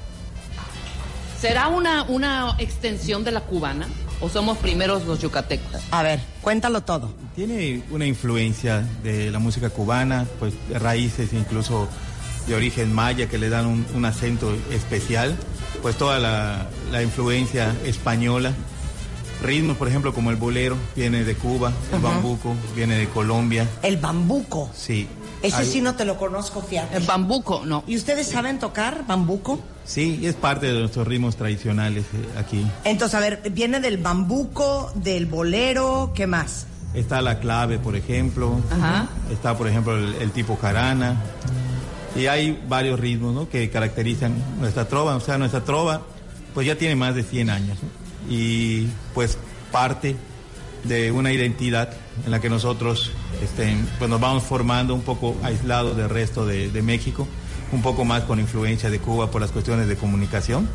¿Será 1.41 1.69
una, 1.69 2.05
una 2.05 2.55
extensión 2.59 3.25
de 3.25 3.33
la 3.33 3.41
cubana 3.41 3.88
o 4.21 4.29
somos 4.29 4.59
primeros 4.59 5.05
los 5.07 5.21
yucatecos? 5.21 5.83
A 5.91 6.02
ver, 6.02 6.21
cuéntalo 6.41 6.83
todo. 6.83 7.12
Tiene 7.35 7.83
una 7.91 8.07
influencia 8.07 8.87
de 9.02 9.31
la 9.31 9.41
música 9.41 9.71
cubana, 9.71 10.26
pues 10.38 10.55
de 10.69 10.79
raíces 10.79 11.33
incluso 11.33 11.88
de 12.46 12.54
origen 12.54 12.92
maya 12.92 13.28
que 13.28 13.38
le 13.38 13.49
dan 13.49 13.66
un, 13.66 13.87
un 13.94 14.04
acento 14.04 14.54
especial, 14.70 15.37
pues 15.82 15.96
toda 15.96 16.18
la, 16.18 16.66
la 16.90 17.02
influencia 17.02 17.75
española. 17.84 18.52
Ritmos, 19.42 19.76
por 19.76 19.88
ejemplo, 19.88 20.14
como 20.14 20.30
el 20.30 20.37
bolero, 20.37 20.76
viene 20.94 21.25
de 21.25 21.34
Cuba, 21.34 21.72
el 21.92 21.99
bambuco 22.00 22.54
viene 22.76 22.96
de 22.96 23.08
Colombia, 23.08 23.68
El 23.82 23.96
bambuco. 23.96 24.70
sí. 24.75 25.08
Ese 25.42 25.56
Hay- 25.56 25.66
sí 25.66 25.80
no 25.80 25.96
te 25.96 26.04
lo 26.04 26.16
conozco, 26.18 26.62
fíjate. 26.62 26.96
El 26.99 27.02
bambuco, 27.02 27.62
no. 27.66 27.82
¿Y 27.88 27.96
ustedes 27.96 28.28
saben 28.28 28.61
tocar 28.61 29.04
bambuco? 29.08 29.58
Sí, 29.84 30.20
es 30.22 30.37
parte 30.37 30.72
de 30.72 30.78
nuestros 30.78 31.04
ritmos 31.08 31.34
tradicionales 31.34 32.04
eh, 32.14 32.38
aquí. 32.38 32.64
Entonces, 32.84 33.16
a 33.16 33.18
ver, 33.20 33.42
viene 33.50 33.80
del 33.80 33.96
bambuco, 33.99 34.92
del 34.94 35.26
bolero, 35.26 36.12
¿qué 36.14 36.28
más? 36.28 36.66
Está 36.94 37.20
la 37.22 37.40
clave, 37.40 37.80
por 37.80 37.96
ejemplo. 37.96 38.61
Ajá. 38.70 39.08
Está, 39.32 39.58
por 39.58 39.66
ejemplo, 39.66 39.96
el, 39.99 40.14
el 40.20 40.30
tipo 40.30 40.56
jarana. 40.62 41.20
Y 42.16 42.26
hay 42.26 42.61
varios 42.69 43.00
ritmos 43.00 43.35
¿no? 43.35 43.49
que 43.49 43.71
caracterizan 43.71 44.35
nuestra 44.61 44.87
trova. 44.87 45.16
O 45.16 45.21
sea, 45.21 45.38
nuestra 45.38 45.64
trova 45.64 46.02
pues 46.54 46.66
ya 46.66 46.76
tiene 46.76 46.95
más 46.97 47.14
de 47.14 47.23
100 47.23 47.50
años. 47.50 47.78
Y 48.28 48.87
pues 49.14 49.38
parte 49.71 50.16
de 50.85 51.11
una 51.12 51.33
identidad 51.33 51.90
en 52.25 52.31
la 52.31 52.40
que 52.40 52.50
nosotros 52.50 53.11
este, 53.42 53.75
pues 53.99 54.11
nos 54.11 54.21
vamos 54.21 54.42
formando 54.42 54.95
un 54.95 55.02
poco 55.02 55.37
aislados 55.42 55.97
del 55.97 56.09
resto 56.11 56.45
de, 56.45 56.83
México, 56.83 57.26
un 57.73 57.83
poco 57.83 58.04
más 58.04 58.25
con 58.25 58.38
influencia 58.40 58.90
de 58.90 58.99
Cuba 58.99 59.31
por 59.31 59.40
las 59.40 59.50
cuestiones 59.50 59.88
de 59.88 59.97
comunicación 59.97 60.69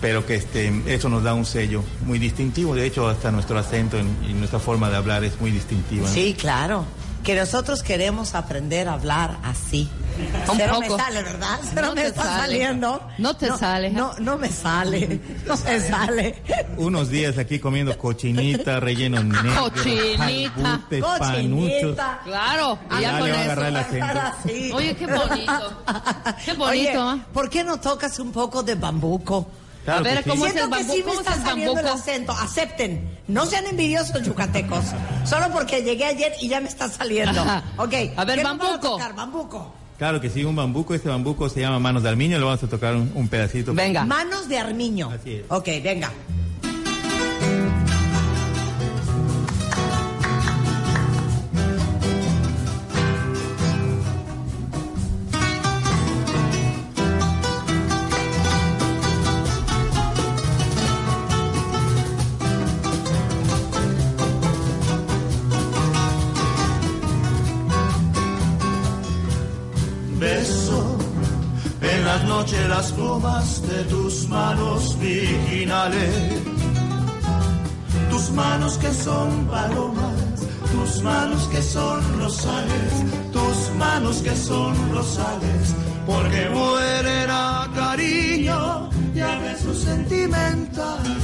pero 0.00 0.26
que 0.26 0.34
este, 0.34 0.70
eso 0.86 1.08
nos 1.08 1.22
da 1.22 1.32
un 1.32 1.46
sello 1.46 1.82
muy 2.04 2.18
distintivo. 2.18 2.74
De 2.74 2.84
hecho, 2.84 3.08
hasta 3.08 3.30
nuestro 3.30 3.58
acento 3.58 3.98
en- 3.98 4.14
y 4.28 4.34
nuestra 4.34 4.58
forma 4.58 4.90
de 4.90 4.96
hablar 4.96 5.24
es 5.24 5.40
muy 5.40 5.50
distintiva. 5.50 6.06
Sí, 6.06 6.36
claro. 6.38 6.84
Que 7.24 7.34
nosotros 7.34 7.82
queremos 7.82 8.34
aprender 8.34 8.86
a 8.86 8.92
hablar 8.92 9.38
así. 9.42 9.88
Un 10.48 10.56
Cero 10.58 10.74
poco. 10.80 10.96
me 10.96 11.02
sale, 11.02 11.22
¿verdad? 11.22 11.58
Cero 11.72 11.86
No 11.88 11.94
me 11.94 12.06
está 12.06 12.22
sale. 12.22 12.40
saliendo. 12.42 13.08
No 13.18 13.34
te 13.34 13.48
sale. 13.56 13.90
No, 13.90 14.12
no 14.20 14.36
me 14.38 14.50
sale. 14.50 15.20
No 15.46 15.56
me 15.56 15.80
sale. 15.80 16.42
Unos 16.76 17.08
días 17.08 17.38
aquí 17.38 17.58
comiendo 17.58 17.96
cochinita, 17.98 18.78
relleno 18.78 19.22
negro, 19.24 19.70
Cochinita. 19.70 20.52
jalbutes, 20.54 21.02
panuchos. 21.02 21.18
Cochinita. 21.80 22.20
Claro, 22.24 22.78
y 22.90 22.94
ya 22.94 23.00
ya 23.00 23.18
con 23.18 23.26
le 23.28 23.32
va 23.32 23.38
a 23.38 23.42
eso. 23.44 23.52
agarrar 23.52 24.34
el. 24.46 24.72
Oye, 24.72 24.96
qué 24.96 25.06
bonito. 25.06 25.82
Qué 26.44 26.52
bonito, 26.52 26.64
Oye, 26.64 26.92
¿ah? 26.96 27.18
¿por 27.32 27.48
qué 27.50 27.64
no 27.64 27.80
tocas 27.80 28.18
un 28.18 28.32
poco 28.32 28.62
de 28.62 28.74
bambuco? 28.74 29.46
Claro 29.84 30.00
A 30.00 30.02
ver, 30.02 30.16
que 30.18 30.22
sí. 30.24 30.30
¿cómo 30.30 30.46
es 30.46 30.52
Siento 30.52 30.76
el 30.76 30.82
que 30.82 30.88
bambu- 30.92 30.94
sí 30.96 31.02
me 31.04 31.12
está 31.12 31.42
saliendo 31.42 31.80
el 31.80 31.86
acento. 31.88 32.32
Acepten. 32.32 33.18
No 33.28 33.44
sean 33.46 33.66
envidiosos, 33.66 34.22
yucatecos. 34.22 34.84
Solo 35.24 35.50
porque 35.52 35.82
llegué 35.82 36.06
ayer 36.06 36.32
y 36.40 36.48
ya 36.48 36.60
me 36.60 36.68
está 36.68 36.88
saliendo. 36.88 37.40
Ajá. 37.40 37.62
Ok. 37.76 37.92
A 38.16 38.24
ver, 38.24 38.38
¿qué 38.38 38.42
nos 38.42 38.56
van 38.56 38.58
bambuco. 38.58 38.90
tocar? 38.92 39.14
Bambuco. 39.14 39.74
Claro 39.98 40.20
que 40.20 40.28
sí, 40.30 40.42
un 40.44 40.56
bambuco. 40.56 40.94
Este 40.94 41.08
bambuco 41.08 41.48
se 41.48 41.60
llama 41.60 41.78
manos 41.78 42.02
de 42.02 42.08
armiño. 42.08 42.38
Le 42.38 42.44
vamos 42.44 42.62
a 42.62 42.66
tocar 42.66 42.94
un, 42.96 43.12
un 43.14 43.28
pedacito. 43.28 43.74
Venga. 43.74 44.04
Manos 44.04 44.48
de 44.48 44.58
armiño. 44.58 45.10
Así 45.10 45.34
es. 45.34 45.44
Ok, 45.48 45.66
venga. 45.82 46.10
De 73.14 73.84
tus 73.84 74.28
manos 74.28 74.98
virginales. 74.98 76.42
Tus 78.10 78.30
manos 78.30 78.76
que 78.78 78.92
son 78.92 79.46
palomas, 79.46 80.40
tus 80.72 81.00
manos 81.02 81.46
que 81.46 81.62
son 81.62 82.00
rosales, 82.18 82.92
tus 83.32 83.76
manos 83.78 84.16
que 84.16 84.34
son 84.34 84.74
rosales, 84.92 85.74
porque 86.06 86.48
mueren 86.50 87.30
a 87.30 87.70
cariño 87.72 88.90
y 89.14 89.20
a 89.20 89.38
besos 89.38 89.78
sentimentales. 89.78 91.22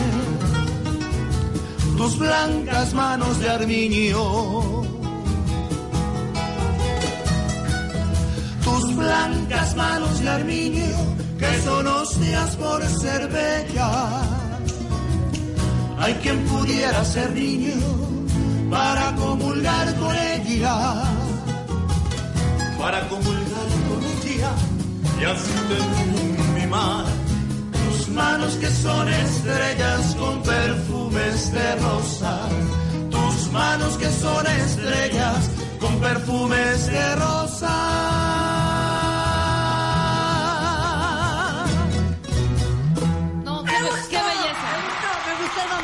Tus 1.97 2.19
blancas 2.19 2.95
manos 2.95 3.41
de 3.41 3.51
armiño. 3.51 4.91
tus 8.81 8.97
blancas 8.97 9.77
manos 9.77 10.21
de 10.21 10.29
armiño, 10.29 10.97
que 11.41 11.63
son 11.63 11.87
hostias 11.87 12.57
por 12.57 12.87
ser 12.87 13.29
bella. 13.29 13.91
Hay 15.99 16.15
quien 16.23 16.39
pudiera 16.45 17.05
ser 17.05 17.33
niño 17.33 17.81
para 18.71 19.15
comulgar 19.17 19.87
con 19.97 20.15
ella, 20.15 20.77
para 22.79 23.09
comulgar 23.09 23.69
con 23.89 24.01
ella 24.05 24.53
y 25.21 25.25
así 25.25 25.53
te 25.69 26.61
mimar. 26.61 27.07
Tus 27.73 28.09
manos 28.09 28.53
que 28.57 28.71
son 28.71 29.09
estrellas 29.09 30.15
con 30.17 30.43
perfumes 30.43 31.53
de 31.53 31.77
rosa, 31.77 32.35
tus 33.11 33.53
manos 33.53 33.97
que 33.97 34.11
son 34.11 34.47
estrellas 34.47 35.51
con 35.81 35.95
perfumes 36.01 36.87
de 36.87 37.15
rosa. 37.17 38.10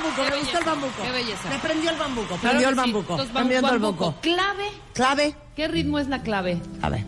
Bambuco, 0.07 0.25
Qué 0.25 0.31
me 0.31 0.39
gustó 0.41 0.59
el 0.59 0.65
bambuco. 0.65 1.03
qué 1.03 1.11
belleza. 1.13 1.49
Me 1.51 1.59
prendió 1.59 1.91
el 1.91 1.97
bambuco, 1.97 2.27
Claro 2.29 2.41
prendió 2.41 2.69
el 2.69 2.75
sí. 2.75 2.81
bambuco. 2.81 3.13
Entonces, 3.13 3.35
prendió 3.35 3.57
el 3.59 3.63
bambuco. 3.63 4.05
bambuco. 4.05 4.21
Clave. 4.21 4.71
Clave. 4.93 5.37
¿Qué 5.55 5.69
ritmo 5.69 5.99
es 5.99 6.09
la 6.09 6.23
clave? 6.23 6.61
A 6.83 6.89
ver. 6.89 7.05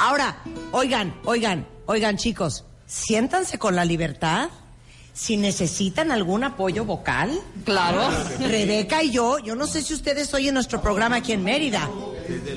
Ahora, 0.00 0.36
oigan, 0.72 1.14
oigan, 1.24 1.66
oigan, 1.86 2.16
chicos, 2.16 2.64
siéntanse 2.86 3.58
con 3.58 3.74
la 3.76 3.84
libertad. 3.84 4.48
Si 5.12 5.36
necesitan 5.36 6.12
algún 6.12 6.44
apoyo 6.44 6.84
vocal, 6.84 7.38
Claro. 7.64 8.00
Rebeca 8.38 9.02
y 9.02 9.10
yo, 9.10 9.38
yo 9.40 9.54
no 9.56 9.66
sé 9.66 9.82
si 9.82 9.92
ustedes 9.92 10.32
oyen 10.34 10.54
nuestro 10.54 10.80
programa 10.80 11.16
aquí 11.16 11.32
en 11.32 11.42
Mérida. 11.44 11.88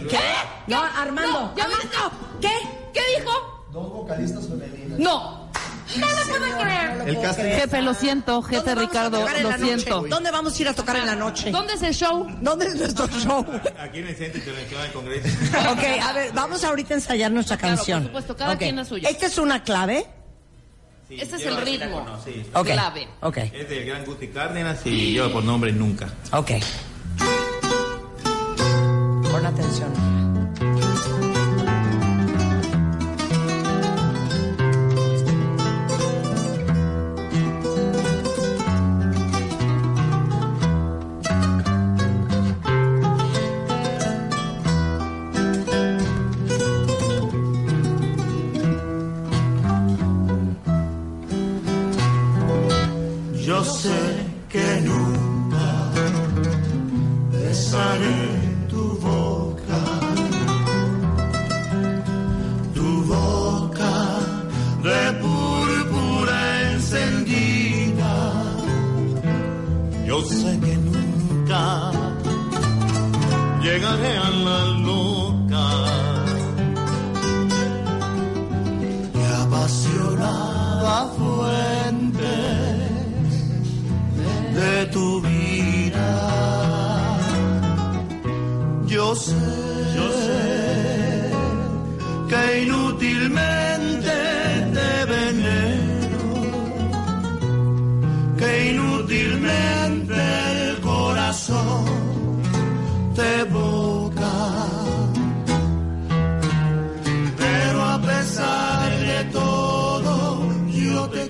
¿Qué? 0.10 0.19
No, 0.67 0.80
Armando. 0.82 1.32
No, 1.32 1.56
ya 1.58 1.63
Armando, 1.63 2.39
¿Qué? 2.39 2.52
¿Qué 2.93 3.02
dijo? 3.19 3.32
Dos 3.72 3.91
vocalistas 3.91 4.48
femeninas. 4.48 5.00
No. 5.00 5.42
No 5.97 6.08
lo 6.10 6.23
puedo 6.27 6.58
creer. 6.60 7.03
El 7.08 7.19
casting. 7.21 7.43
Jefe, 7.43 7.82
lo 7.82 7.93
siento. 7.93 8.41
¿Dónde 8.41 8.58
Jefe 8.58 8.75
Ricardo, 8.75 9.25
lo 9.41 9.58
siento. 9.58 10.06
¿Dónde 10.10 10.32
vamos 10.32 10.58
a 10.58 10.62
ir 10.62 10.67
a 10.69 10.73
tocar 10.73 10.95
en 10.95 11.06
la 11.06 11.15
noche? 11.15 11.51
¿Dónde 11.51 11.73
es 11.73 11.82
el 11.82 11.93
show? 11.93 12.27
¿Dónde 12.41 12.67
es 12.67 12.75
nuestro 12.75 13.08
show? 13.19 13.45
Aquí 13.79 13.99
en 13.99 14.08
el 14.08 14.15
Centro 14.15 14.39
Internacional 14.39 14.84
del 14.84 14.93
Congreso. 14.93 15.29
Ok, 15.71 15.84
a 16.01 16.13
ver, 16.13 16.32
vamos 16.34 16.63
ahorita 16.63 16.93
a 16.93 16.97
ensayar 16.97 17.32
nuestra 17.32 17.58
Claro, 17.58 17.73
por 17.73 17.77
canción. 17.77 18.03
supuesto, 18.06 18.36
cada 18.38 18.53
Ok. 18.53 18.60
quien 18.60 18.75
la 18.75 18.86
suya. 18.86 19.10
Esta 19.10 19.25
es 19.25 19.38
una 19.38 19.63
clave. 19.63 20.06
Sí, 21.10 21.15
Ese 21.19 21.36
es 21.36 21.45
el 21.45 21.58
ritmo. 21.58 22.03
conocí. 22.06 22.45
Ok. 22.53 22.67
Clave. 22.67 23.08
Ok, 23.21 23.38
Es 23.38 23.69
del 23.69 23.86
gran 23.86 24.06
Guti 24.06 24.27
Cárdenas 24.29 24.79
y 24.86 25.12
lleva 25.13 25.29
por 25.32 25.43
nombre 25.43 25.71
Nunca. 25.73 26.08
ok. 26.32 26.51
Pon 29.32 29.45
atención. 29.45 30.22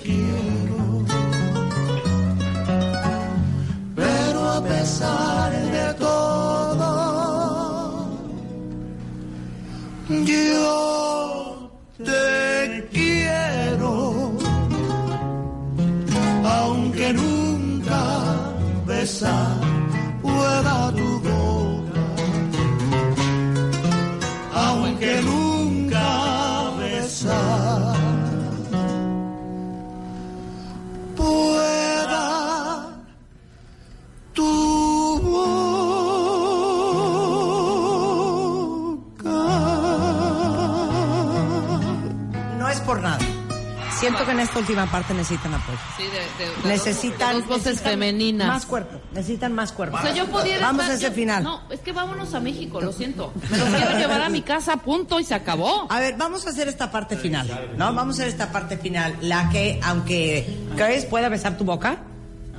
Yo 0.05 0.52
esta 44.43 44.59
última 44.59 44.85
parte 44.85 45.13
necesitan 45.13 45.53
apoyo. 45.53 45.77
Sí, 45.97 46.03
de, 46.03 46.45
de- 46.45 46.51
de 46.63 46.67
Necesitan, 46.67 47.35
dos, 47.39 47.47
voces 47.47 47.65
necesitan 47.65 47.91
femeninas. 47.91 48.47
Más 48.47 48.65
cuerpo. 48.65 48.99
Necesitan 49.13 49.53
más 49.53 49.71
cuerpo. 49.71 49.97
O 49.97 50.01
sea, 50.01 50.13
yo 50.13 50.25
pudiera 50.27 50.61
Vamos 50.67 50.81
estar- 50.83 50.91
a 50.91 50.95
ese 50.95 51.07
yo- 51.09 51.11
final. 51.13 51.43
No, 51.43 51.61
es 51.69 51.79
que 51.79 51.91
vámonos 51.91 52.33
a 52.33 52.39
México, 52.39 52.79
lo 52.81 52.91
siento. 52.93 53.33
Me 53.49 53.57
los 53.57 53.69
quiero 53.69 53.97
llevar 53.97 54.21
a 54.21 54.29
mi 54.29 54.41
casa, 54.41 54.77
punto, 54.77 55.19
y 55.19 55.23
se 55.23 55.33
acabó. 55.35 55.87
A 55.91 55.99
ver, 55.99 56.15
vamos 56.17 56.45
a 56.47 56.51
hacer 56.51 56.67
esta 56.67 56.91
parte 56.91 57.17
final, 57.17 57.47
¿no? 57.77 57.93
Vamos 57.93 58.19
a 58.19 58.21
hacer 58.23 58.27
esta 58.33 58.51
parte 58.51 58.77
final, 58.77 59.15
la 59.21 59.49
que, 59.49 59.79
aunque 59.83 60.57
Chris 60.75 61.05
pueda 61.05 61.29
besar 61.29 61.57
tu 61.57 61.63
boca, 61.63 61.97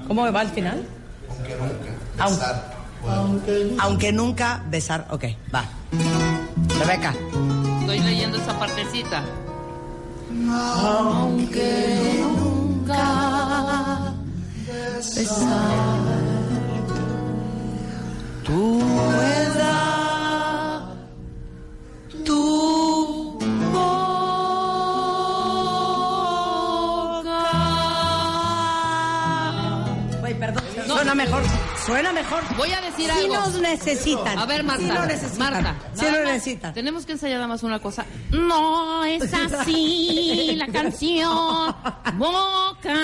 ¿cómo 0.09 0.31
va 0.33 0.41
al 0.41 0.51
final? 0.51 0.87
Aunque, 2.19 3.75
aunque 3.79 4.13
nunca 4.13 4.63
besar, 4.69 5.07
ok, 5.11 5.25
va. 5.55 5.65
Rebeca. 6.79 7.13
Estoy 7.81 8.01
leyendo 8.01 8.39
esa 8.39 8.59
partecita. 8.59 9.23
Aunque 10.43 12.21
nunca 12.21 13.05
besar 15.15 15.74
mejor. 32.25 32.57
Voy 32.57 32.71
a 32.73 32.81
decir 32.81 33.11
algo. 33.11 33.35
nos 33.35 33.61
necesitan. 33.61 34.39
A 34.39 34.47
ver, 34.47 34.65
Marta. 34.65 34.83
Sí 34.83 34.89
lo 34.93 35.07
necesitan. 35.07 35.39
Marta. 35.53 35.75
Nada 35.97 36.11
lo 36.13 36.25
necesitan. 36.33 36.75
Tenemos 36.75 37.07
que 37.07 37.13
ensayar 37.13 37.37
nada 37.39 37.49
más 37.49 37.63
una 37.63 37.79
cosa. 37.79 38.05
No 38.31 39.05
es 39.05 39.33
así 39.33 40.55
la 40.57 40.67
canción. 40.69 41.75
Boca. 42.17 42.97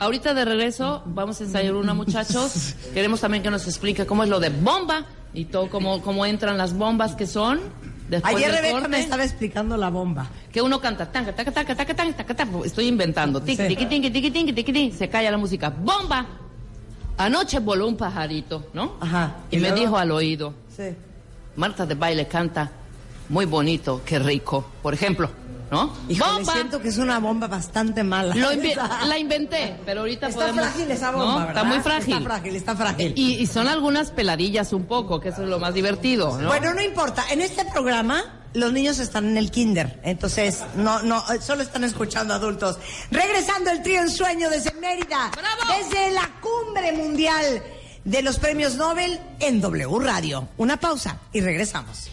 Ahorita 0.00 0.34
de 0.34 0.44
regreso 0.44 1.02
vamos 1.06 1.40
a 1.40 1.44
ensayar 1.44 1.74
una, 1.74 1.94
muchachos. 1.94 2.74
Queremos 2.92 3.20
también 3.20 3.42
que 3.42 3.50
nos 3.50 3.66
explique 3.66 4.06
cómo 4.06 4.22
es 4.24 4.28
lo 4.28 4.40
de 4.40 4.50
bomba 4.50 5.06
y 5.32 5.46
todo, 5.46 5.68
cómo, 5.70 6.00
cómo 6.02 6.26
entran 6.26 6.58
las 6.58 6.74
bombas 6.74 7.14
que 7.14 7.26
son. 7.26 7.60
Después 8.08 8.34
Ayer 8.36 8.50
Rebeca 8.52 8.72
corte. 8.72 8.88
me 8.88 9.00
estaba 9.00 9.24
explicando 9.24 9.76
la 9.78 9.88
bomba. 9.88 10.26
Que 10.52 10.60
uno 10.60 10.78
canta, 10.80 11.10
taca, 11.10 11.34
taca, 11.34 11.50
taca, 11.50 11.74
taca, 11.74 11.94
taca, 11.94 12.12
taca, 12.14 12.34
taca. 12.36 12.50
estoy 12.64 12.86
inventando. 12.86 13.40
Tiqui, 13.40 13.62
Sí. 13.62 13.68
tiqui, 13.68 13.86
tiqui, 13.86 14.10
tiqui, 14.10 14.30
tiqui, 14.30 14.52
tiqui. 14.72 14.92
Se 14.92 15.08
calla 15.08 15.30
la 15.30 15.38
música. 15.38 15.70
¡Bomba! 15.70 16.26
Anoche 17.16 17.58
voló 17.60 17.86
un 17.86 17.96
pajarito, 17.96 18.66
¿no? 18.72 18.94
Ajá. 19.00 19.36
Y, 19.50 19.56
¿Y 19.56 19.60
me 19.60 19.72
dijo 19.72 19.96
al 19.96 20.10
oído, 20.10 20.54
Sí. 20.74 20.94
Marta 21.56 21.86
de 21.86 21.94
baile 21.94 22.26
canta 22.26 22.70
muy 23.28 23.44
bonito, 23.46 24.02
qué 24.04 24.18
rico. 24.18 24.64
Por 24.82 24.92
ejemplo, 24.92 25.30
¿no? 25.70 25.92
Híjole, 26.08 26.32
¡Bomba! 26.32 26.52
siento 26.52 26.80
que 26.80 26.88
es 26.88 26.98
una 26.98 27.20
bomba 27.20 27.46
bastante 27.46 28.02
mala. 28.02 28.34
Lo 28.34 28.48
la 29.06 29.18
inventé, 29.18 29.76
pero 29.86 30.00
ahorita 30.00 30.28
Está 30.28 30.40
podemos... 30.40 30.64
frágil 30.66 30.90
esa 30.90 31.10
bomba, 31.12 31.26
¿no? 31.26 31.38
¿verdad? 31.46 31.48
Está 31.56 31.64
muy 31.64 31.78
frágil. 31.80 32.14
Está 32.14 32.24
frágil, 32.24 32.56
está 32.56 32.76
frágil. 32.76 33.12
Y, 33.16 33.34
y 33.36 33.46
son 33.46 33.68
algunas 33.68 34.10
peladillas 34.10 34.72
un 34.72 34.84
poco, 34.86 35.20
que 35.20 35.28
eso 35.28 35.44
es 35.44 35.48
lo 35.48 35.58
más 35.60 35.72
divertido, 35.74 36.36
¿no? 36.40 36.48
Bueno, 36.48 36.74
no 36.74 36.82
importa. 36.82 37.24
En 37.30 37.40
este 37.40 37.64
programa 37.66 38.22
los 38.54 38.72
niños 38.72 38.98
están 39.00 39.26
en 39.26 39.36
el 39.36 39.50
kinder, 39.50 40.00
entonces 40.04 40.62
no, 40.76 41.02
no, 41.02 41.22
solo 41.40 41.62
están 41.62 41.84
escuchando 41.84 42.34
adultos. 42.34 42.78
Regresando 43.10 43.70
el 43.70 43.82
trío 43.82 44.00
en 44.00 44.10
sueño 44.10 44.48
desde 44.48 44.72
Mérida, 44.74 45.30
¡Bravo! 45.36 45.72
desde 45.78 46.12
la 46.12 46.30
cumbre 46.40 46.92
mundial 46.92 47.62
de 48.04 48.22
los 48.22 48.38
premios 48.38 48.76
Nobel 48.76 49.18
en 49.40 49.60
W 49.60 49.98
Radio. 50.00 50.48
Una 50.56 50.78
pausa 50.78 51.18
y 51.32 51.40
regresamos. 51.40 52.10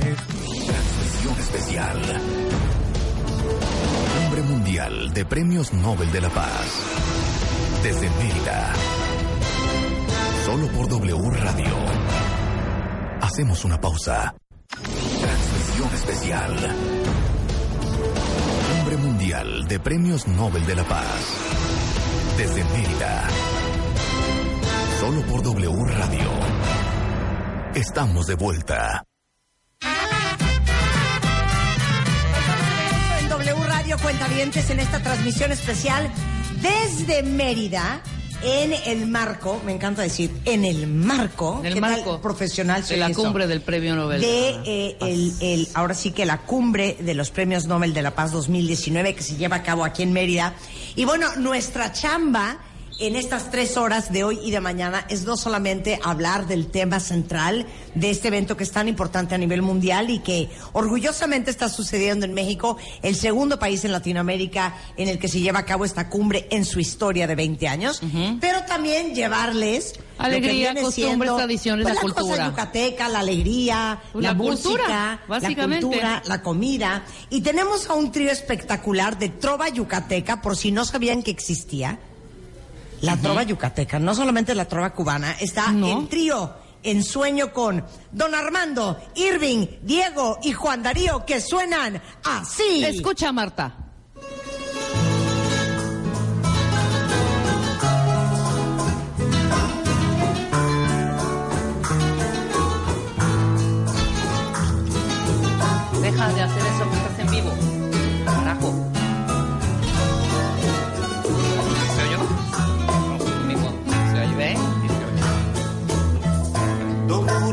Transmisión 0.00 1.38
especial. 1.38 2.00
Cumbre 4.18 4.42
Mundial 4.42 5.14
de 5.14 5.24
Premios 5.24 5.72
Nobel 5.72 6.10
de 6.10 6.20
la 6.20 6.30
Paz. 6.30 6.66
Desde 7.82 8.10
Mérida. 8.10 8.72
Solo 10.44 10.68
por 10.68 10.88
W 10.88 11.30
Radio. 11.30 12.05
Hacemos 13.36 13.66
una 13.66 13.78
pausa. 13.78 14.34
Transmisión 15.20 15.94
especial. 15.94 16.56
Cumbre 18.72 18.96
Mundial 18.96 19.68
de 19.68 19.78
Premios 19.78 20.26
Nobel 20.26 20.64
de 20.64 20.74
la 20.74 20.84
Paz. 20.84 21.36
Desde 22.38 22.64
Mérida. 22.64 23.28
Solo 25.00 25.20
por 25.26 25.42
W 25.42 25.84
Radio. 25.84 26.30
Estamos 27.74 28.26
de 28.26 28.36
vuelta. 28.36 29.04
en 33.20 33.28
W 33.28 33.66
Radio 33.66 33.98
Cuentavientes 33.98 34.70
en 34.70 34.80
esta 34.80 35.02
transmisión 35.02 35.52
especial 35.52 36.10
desde 36.62 37.22
Mérida 37.22 38.00
en 38.42 38.72
el 38.86 39.06
marco, 39.06 39.60
me 39.64 39.72
encanta 39.72 40.02
decir, 40.02 40.30
en 40.44 40.64
el 40.64 40.86
marco, 40.86 41.58
En 41.60 41.66
el 41.66 41.74
¿qué 41.74 41.80
tal 41.80 41.90
marco 41.92 42.20
profesional 42.20 42.86
de 42.86 42.96
la 42.96 43.12
cumbre 43.12 43.46
del 43.46 43.60
Premio 43.62 43.94
Nobel. 43.96 44.20
de 44.20 44.48
eh, 44.64 44.96
el, 45.00 45.32
el- 45.40 45.68
ahora 45.74 45.94
sí 45.94 46.10
que 46.12 46.26
la 46.26 46.38
cumbre 46.42 46.96
de 47.00 47.14
los 47.14 47.30
premios 47.30 47.66
Nobel 47.66 47.94
de 47.94 48.02
la 48.02 48.14
Paz 48.14 48.32
2019 48.32 49.14
que 49.14 49.22
se 49.22 49.36
lleva 49.36 49.56
a 49.56 49.62
cabo 49.62 49.84
aquí 49.84 50.02
en 50.02 50.12
Mérida. 50.12 50.54
Y 50.94 51.04
bueno, 51.04 51.26
nuestra 51.36 51.92
chamba 51.92 52.58
en 52.98 53.14
estas 53.16 53.50
tres 53.50 53.76
horas 53.76 54.10
de 54.12 54.24
hoy 54.24 54.38
y 54.42 54.50
de 54.50 54.60
mañana 54.60 55.06
es 55.10 55.24
no 55.24 55.36
solamente 55.36 56.00
hablar 56.02 56.46
del 56.46 56.68
tema 56.68 56.98
central 57.00 57.66
de 57.94 58.10
este 58.10 58.28
evento 58.28 58.56
que 58.56 58.64
es 58.64 58.70
tan 58.70 58.88
importante 58.88 59.34
a 59.34 59.38
nivel 59.38 59.62
mundial 59.62 60.08
y 60.10 60.20
que 60.20 60.48
orgullosamente 60.72 61.50
está 61.50 61.68
sucediendo 61.68 62.24
en 62.24 62.32
México, 62.32 62.76
el 63.02 63.14
segundo 63.14 63.58
país 63.58 63.84
en 63.84 63.92
Latinoamérica 63.92 64.74
en 64.96 65.08
el 65.08 65.18
que 65.18 65.28
se 65.28 65.40
lleva 65.40 65.60
a 65.60 65.64
cabo 65.64 65.84
esta 65.84 66.08
cumbre 66.08 66.46
en 66.50 66.64
su 66.64 66.80
historia 66.80 67.26
de 67.26 67.34
20 67.34 67.68
años, 67.68 68.00
pero 68.40 68.62
también 68.64 69.14
llevarles 69.14 69.94
Alegría, 70.18 70.68
costumbres, 70.74 70.94
siendo, 70.94 71.36
tradiciones, 71.36 71.82
pues, 71.84 71.94
la 71.94 72.00
cosa 72.00 72.14
cultura. 72.14 72.46
yucateca, 72.48 73.08
la 73.10 73.18
alegría, 73.18 74.00
Pues 74.12 74.22
la, 74.22 74.30
la 74.30 74.34
música, 74.34 74.68
cultura, 74.68 75.20
básicamente. 75.28 75.74
la 75.86 75.90
cultura, 75.90 76.22
la 76.24 76.42
comida. 76.42 77.04
Y 77.28 77.42
tenemos 77.42 77.90
a 77.90 77.94
un 77.94 78.10
trío 78.10 78.30
espectacular 78.30 79.18
de 79.18 79.28
trova 79.28 79.68
yucateca, 79.68 80.40
por 80.40 80.56
si 80.56 80.72
no 80.72 80.86
sabían 80.86 81.22
que 81.22 81.30
existía. 81.30 81.98
La 83.02 83.16
trova 83.16 83.42
yucateca, 83.42 83.98
no 83.98 84.14
solamente 84.14 84.54
la 84.54 84.64
trova 84.64 84.90
cubana, 84.90 85.32
está 85.38 85.70
No. 85.72 86.00
el 86.00 86.08
trío 86.08 86.54
en 86.82 87.02
sueño 87.02 87.52
con 87.52 87.84
Don 88.12 88.34
Armando, 88.34 88.98
Irving, 89.16 89.66
Diego 89.82 90.38
y 90.42 90.52
Juan 90.52 90.82
Darío, 90.82 91.24
que 91.26 91.40
suenan 91.40 92.00
así. 92.24 92.84
Escucha, 92.84 93.32
Marta. 93.32 93.74
Deja 106.02 106.28
de 106.32 106.42
hacer 106.42 106.62
eso 106.62 106.84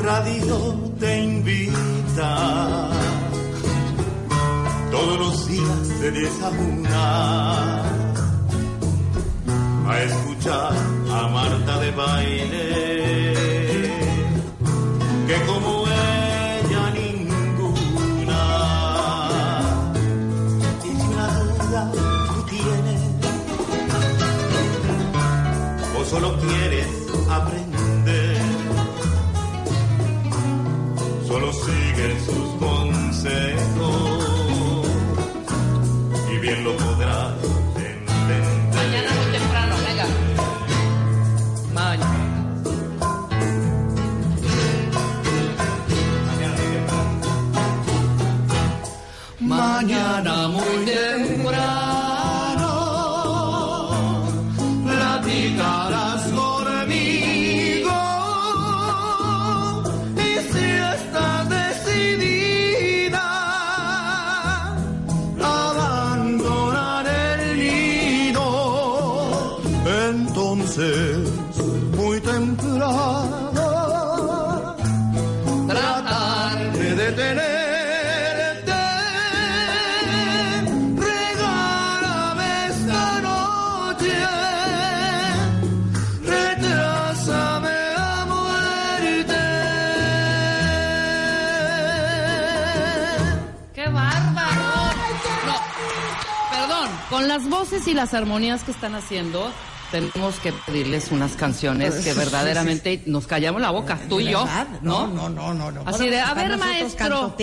Radio 0.04 0.76
te 1.00 1.22
invita. 1.22 2.89
Todos 4.92 5.18
los 5.18 5.48
días 5.48 6.00
de 6.02 6.12
10 6.12 6.42
a 6.42 6.50
1 6.50 6.89
a 9.88 10.04
escuchar 10.04 10.74
a 11.10 11.28
Marta 11.30 11.80
de 11.80 11.92
baile. 11.92 13.34
Que 15.26 15.46
como 15.48 15.86
ella 15.88 16.89
ninguna. 17.00 18.42
Si 20.82 20.89
una 20.89 21.28
duda 21.39 21.92
tú 22.28 22.44
tienes 22.50 23.02
o 25.98 26.00
solo 26.04 26.38
quieres 26.42 26.88
aprender 27.30 28.12
sigue 31.66 32.20
sus 32.26 32.50
consejos 32.60 33.94
y 36.32 36.38
bien 36.38 36.63
lo 36.63 36.76
podrás 36.78 37.34
entender. 37.76 38.44
Mañana 38.76 39.10
muy 39.18 39.28
temprano, 39.38 39.76
venga. 39.88 40.08
Mañana. 41.74 42.20
Mañana 49.39 50.48
muy 50.48 50.86
temprano 50.86 51.23
voces 97.74 97.88
y 97.88 97.94
las 97.94 98.14
armonías 98.14 98.64
que 98.64 98.72
están 98.72 98.94
haciendo, 98.94 99.52
tenemos 99.92 100.36
que 100.40 100.54
pedirles 100.54 101.12
unas 101.12 101.34
canciones 101.34 101.96
que 101.96 102.14
verdaderamente 102.14 103.02
nos 103.08 103.26
callamos 103.26 103.62
la 103.62 103.72
boca, 103.72 104.00
tú 104.08 104.20
y 104.20 104.30
yo. 104.30 104.46
No, 104.82 105.08
no, 105.08 105.30
no, 105.30 105.54
no. 105.54 105.72
no. 105.72 105.82
Así 105.86 106.10
de, 106.10 106.20
a 106.20 106.34
ver, 106.36 106.58
maestro. 106.58 107.36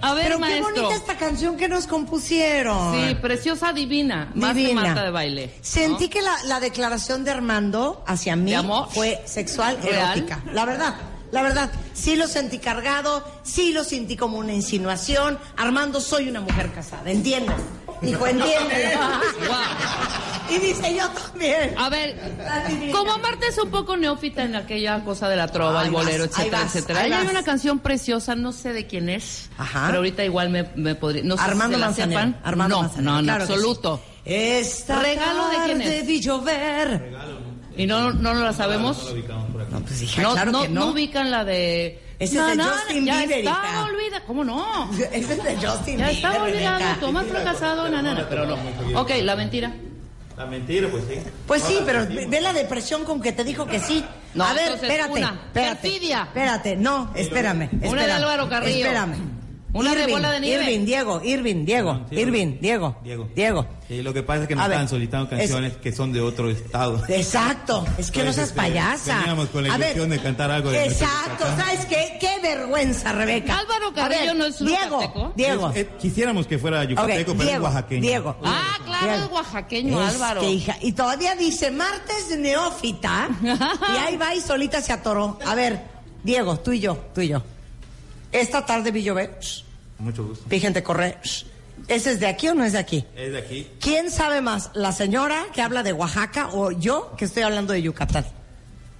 A 0.00 0.14
ver, 0.14 0.24
Pero 0.24 0.38
maestro. 0.38 0.74
qué 0.74 0.80
bonita 0.80 0.96
esta 0.96 1.16
canción 1.16 1.56
que 1.56 1.68
nos 1.68 1.86
compusieron. 1.86 2.94
Sí, 3.08 3.14
preciosa, 3.16 3.72
divina, 3.72 4.30
más 4.34 4.56
que. 4.56 4.74
Marta 4.74 5.04
de 5.04 5.10
baile. 5.10 5.54
Sentí 5.60 6.08
que 6.08 6.22
la, 6.22 6.36
la 6.46 6.60
declaración 6.60 7.24
de 7.24 7.32
Armando 7.32 8.02
hacia 8.06 8.36
mí 8.36 8.54
fue 8.90 9.22
sexual 9.26 9.78
erótica. 9.82 10.42
La 10.54 10.64
verdad, 10.64 10.94
la 11.32 11.42
verdad. 11.42 11.70
Sí 11.92 12.16
lo 12.16 12.26
sentí 12.26 12.58
cargado, 12.58 13.22
sí 13.42 13.72
lo 13.72 13.84
sentí 13.84 14.16
como 14.16 14.38
una 14.38 14.54
insinuación. 14.54 15.38
Armando, 15.56 16.00
soy 16.00 16.28
una 16.30 16.40
mujer 16.40 16.72
casada, 16.72 17.10
¿entiendes? 17.10 17.56
Dijo, 18.02 18.26
entiende. 18.26 18.94
Y 20.50 20.58
dice, 20.58 20.96
yo 20.96 21.08
también. 21.10 21.74
A 21.78 21.88
ver, 21.88 22.16
como 22.92 23.18
Marta 23.18 23.46
es 23.46 23.56
un 23.58 23.70
poco 23.70 23.96
neófita 23.96 24.42
en 24.42 24.56
aquella 24.56 25.04
cosa 25.04 25.28
de 25.28 25.36
la 25.36 25.46
trova, 25.46 25.84
el 25.84 25.90
bolero, 25.90 26.24
etcétera, 26.24 26.62
vas, 26.62 26.74
etcétera. 26.74 27.00
ahí 27.02 27.12
hay 27.12 27.22
vas. 27.24 27.30
una 27.30 27.42
canción 27.44 27.78
preciosa, 27.78 28.34
no 28.34 28.50
sé 28.52 28.72
de 28.72 28.86
quién 28.86 29.08
es, 29.08 29.48
Ajá. 29.58 29.84
pero 29.86 29.98
ahorita 29.98 30.24
igual 30.24 30.50
me, 30.50 30.64
me 30.74 30.96
podría... 30.96 31.22
No 31.22 31.36
sé 31.36 31.44
si 31.44 31.48
Armando 31.50 31.76
se 31.76 31.80
la 31.80 31.92
sepan. 31.94 32.40
Armando 32.42 32.76
no, 32.76 32.82
Manzanero, 32.82 33.12
no, 33.12 33.18
en 33.20 33.24
claro 33.26 33.44
absoluto. 33.44 34.00
sí. 34.04 34.10
Esta 34.32 34.98
¿Regalo 35.00 35.48
de 35.50 35.56
quién 35.66 35.82
es? 35.82 36.06
vi 36.06 36.20
llover. 36.20 37.12
¿Y 37.76 37.86
no, 37.86 38.12
no 38.12 38.34
la 38.34 38.52
sabemos? 38.52 39.14
No, 39.70 39.80
pues 39.80 40.02
hija, 40.02 40.20
No, 40.22 40.32
claro 40.32 40.50
no, 40.52 40.62
que 40.62 40.68
no 40.68 40.80
no. 40.80 40.86
ubican 40.88 41.30
la 41.30 41.44
de... 41.44 42.09
Ese 42.20 42.38
es 42.38 42.46
de 42.46 42.56
na, 42.56 42.64
Justin 42.68 43.06
ya 43.06 43.16
Bieber, 43.18 43.38
estaba 43.38 43.66
hija. 43.66 43.84
olvidada, 43.84 44.24
¿cómo 44.26 44.44
no? 44.44 44.90
Ese 44.92 45.32
es 45.32 45.42
de 45.42 45.56
Justin 45.56 45.98
Ya 45.98 46.04
Bieber, 46.06 46.10
estaba 46.10 46.44
olvidado. 46.44 47.00
Tomás 47.00 47.26
fracasado, 47.26 47.88
na, 47.88 48.02
na, 48.02 48.14
na, 48.14 48.28
pero 48.28 48.46
no. 48.46 48.56
Ok, 49.00 49.10
la 49.22 49.34
mentira. 49.36 49.72
La 50.36 50.46
mentira, 50.46 50.88
pues 50.90 51.04
sí. 51.08 51.14
Pues 51.46 51.62
sí, 51.62 51.78
pero 51.84 52.06
ve 52.06 52.26
ve 52.26 52.40
la 52.40 52.52
depresión 52.52 53.04
con 53.04 53.20
que 53.20 53.32
te 53.32 53.42
dijo 53.42 53.66
que 53.66 53.80
sí. 53.80 54.04
No, 54.34 54.44
a 54.44 54.52
ver, 54.52 54.64
entonces, 54.66 54.88
espérate, 54.88 55.12
una, 55.12 55.40
espérate. 55.46 55.80
perfidia. 55.80 56.22
Espérate, 56.22 56.76
no, 56.76 57.10
espérame. 57.14 57.68
Una 57.72 57.80
de 57.80 57.86
espérame, 57.86 58.10
Álvaro 58.12 58.48
Carrillo. 58.48 58.84
Espérame. 58.86 59.39
Una 59.72 59.94
de 59.94 60.06
bola 60.08 60.32
de 60.32 60.40
nieve. 60.40 60.64
Irving, 60.64 60.84
Diego, 60.84 61.20
Irving, 61.24 61.64
Diego, 61.64 62.00
Sí, 62.10 62.16
Irving, 62.18 62.58
Diego, 62.60 62.96
Diego. 63.04 63.28
Diego. 63.36 63.66
Sí, 63.86 64.02
lo 64.02 64.12
que 64.12 64.22
pasa 64.24 64.42
es 64.42 64.48
que 64.48 64.56
nos 64.56 64.66
están 64.68 64.88
solicitando 64.88 65.24
es- 65.36 65.38
canciones 65.38 65.76
que 65.76 65.92
son 65.92 66.12
de 66.12 66.20
otro 66.20 66.50
estado. 66.50 67.00
Exacto, 67.08 67.84
es 67.98 68.10
que 68.10 68.20
no 68.20 68.24
Pues, 68.26 68.36
seas 68.36 68.48
este, 68.48 68.60
payasa. 68.60 69.18
veníamos 69.18 69.48
con 69.50 69.62
la 69.66 69.76
ilusión 69.76 70.10
de 70.10 70.18
cantar 70.20 70.50
algo 70.50 70.70
de 70.70 70.84
Exacto. 70.86 71.44
¿sabes 71.56 71.86
qué? 71.86 72.18
Qué 72.20 72.38
vergüenza, 72.42 73.12
Rebeca. 73.12 73.58
Álvaro 73.58 73.92
Carrillo 73.94 74.34
no 74.34 74.46
es 74.46 74.58
Diego, 74.58 75.00
yucateco. 75.02 75.32
Diego. 75.36 75.70
Es- 75.74 75.86
quisiéramos 76.00 76.46
que 76.46 76.58
fuera 76.58 76.82
yucateco, 76.84 77.34
pero 77.36 77.50
es 77.50 77.60
oaxaqueño. 77.60 78.00
Diego. 78.02 78.36
Ah, 78.44 78.76
claro, 78.84 79.06
Diego. 79.06 79.24
es 79.26 79.32
oaxaqueño, 79.32 80.02
Es 80.08 80.14
Álvaro. 80.14 80.40
que, 80.40 80.50
hija, 80.50 80.76
y 80.80 80.92
todavía 80.92 81.34
dice, 81.36 81.70
Marta 81.70 82.12
es 82.18 82.36
neófita, 82.38 83.28
y 83.42 83.96
ahí 83.98 84.16
va 84.16 84.34
y 84.34 84.40
solita 84.40 84.80
se 84.80 84.92
atoró. 84.92 85.38
A 85.46 85.54
ver, 85.54 85.80
Diego, 86.24 86.58
tú 86.58 86.72
y 86.72 86.80
yo, 86.80 86.96
tú 87.14 87.20
y 87.20 87.28
yo. 87.28 87.42
Esta 88.32 88.64
tarde 88.64 88.90
vi 88.90 89.02
llover, 89.02 89.38
shh, 89.40 89.64
Mucho 89.98 90.24
gusto. 90.24 90.44
vi 90.48 90.60
gente 90.60 90.82
correr. 90.82 91.18
shh. 91.22 91.44
¿Ese 91.88 92.12
es 92.12 92.20
de 92.20 92.26
aquí 92.26 92.46
o 92.48 92.54
no 92.54 92.62
es 92.64 92.72
de 92.74 92.78
aquí? 92.78 93.04
Es 93.16 93.32
de 93.32 93.38
aquí. 93.38 93.66
¿Quién 93.80 94.10
sabe 94.10 94.40
más, 94.40 94.70
la 94.74 94.92
señora 94.92 95.46
que 95.52 95.62
habla 95.62 95.82
de 95.82 95.92
Oaxaca 95.92 96.48
o 96.52 96.70
yo 96.70 97.12
que 97.16 97.24
estoy 97.24 97.42
hablando 97.42 97.72
de 97.72 97.82
Yucatán? 97.82 98.24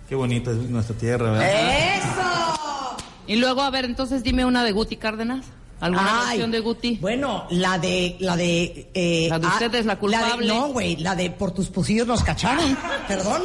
Qué 0.09 0.15
bonita 0.17 0.51
es 0.51 0.57
nuestra 0.57 0.97
tierra, 0.97 1.31
¿verdad? 1.33 1.97
¡Eso! 1.99 2.97
Y 3.29 3.37
luego, 3.37 3.63
a 3.63 3.71
ver, 3.71 3.85
entonces 3.85 4.23
dime 4.25 4.45
una 4.45 4.65
de 4.65 4.73
Guti 4.73 4.97
Cárdenas. 4.97 5.45
¿Alguna 5.79 6.25
versión 6.27 6.51
de 6.51 6.61
Guti? 6.61 6.99
Bueno, 7.01 7.47
la 7.51 7.79
de, 7.79 8.17
la 8.19 8.37
de... 8.37 8.91
eh, 8.93 9.29
La 9.31 9.39
de 9.39 9.47
ah, 9.47 9.51
usted 9.53 9.75
es 9.77 9.87
la 9.87 9.95
de- 9.95 10.01
culpable. 10.01 10.47
no, 10.49 10.69
güey, 10.69 10.97
la 10.97 11.15
de 11.15 11.31
Por 11.31 11.53
tus 11.53 11.69
pocillos 11.69 12.07
nos 12.07 12.23
cacharon. 12.25 12.77
Perdón. 13.09 13.43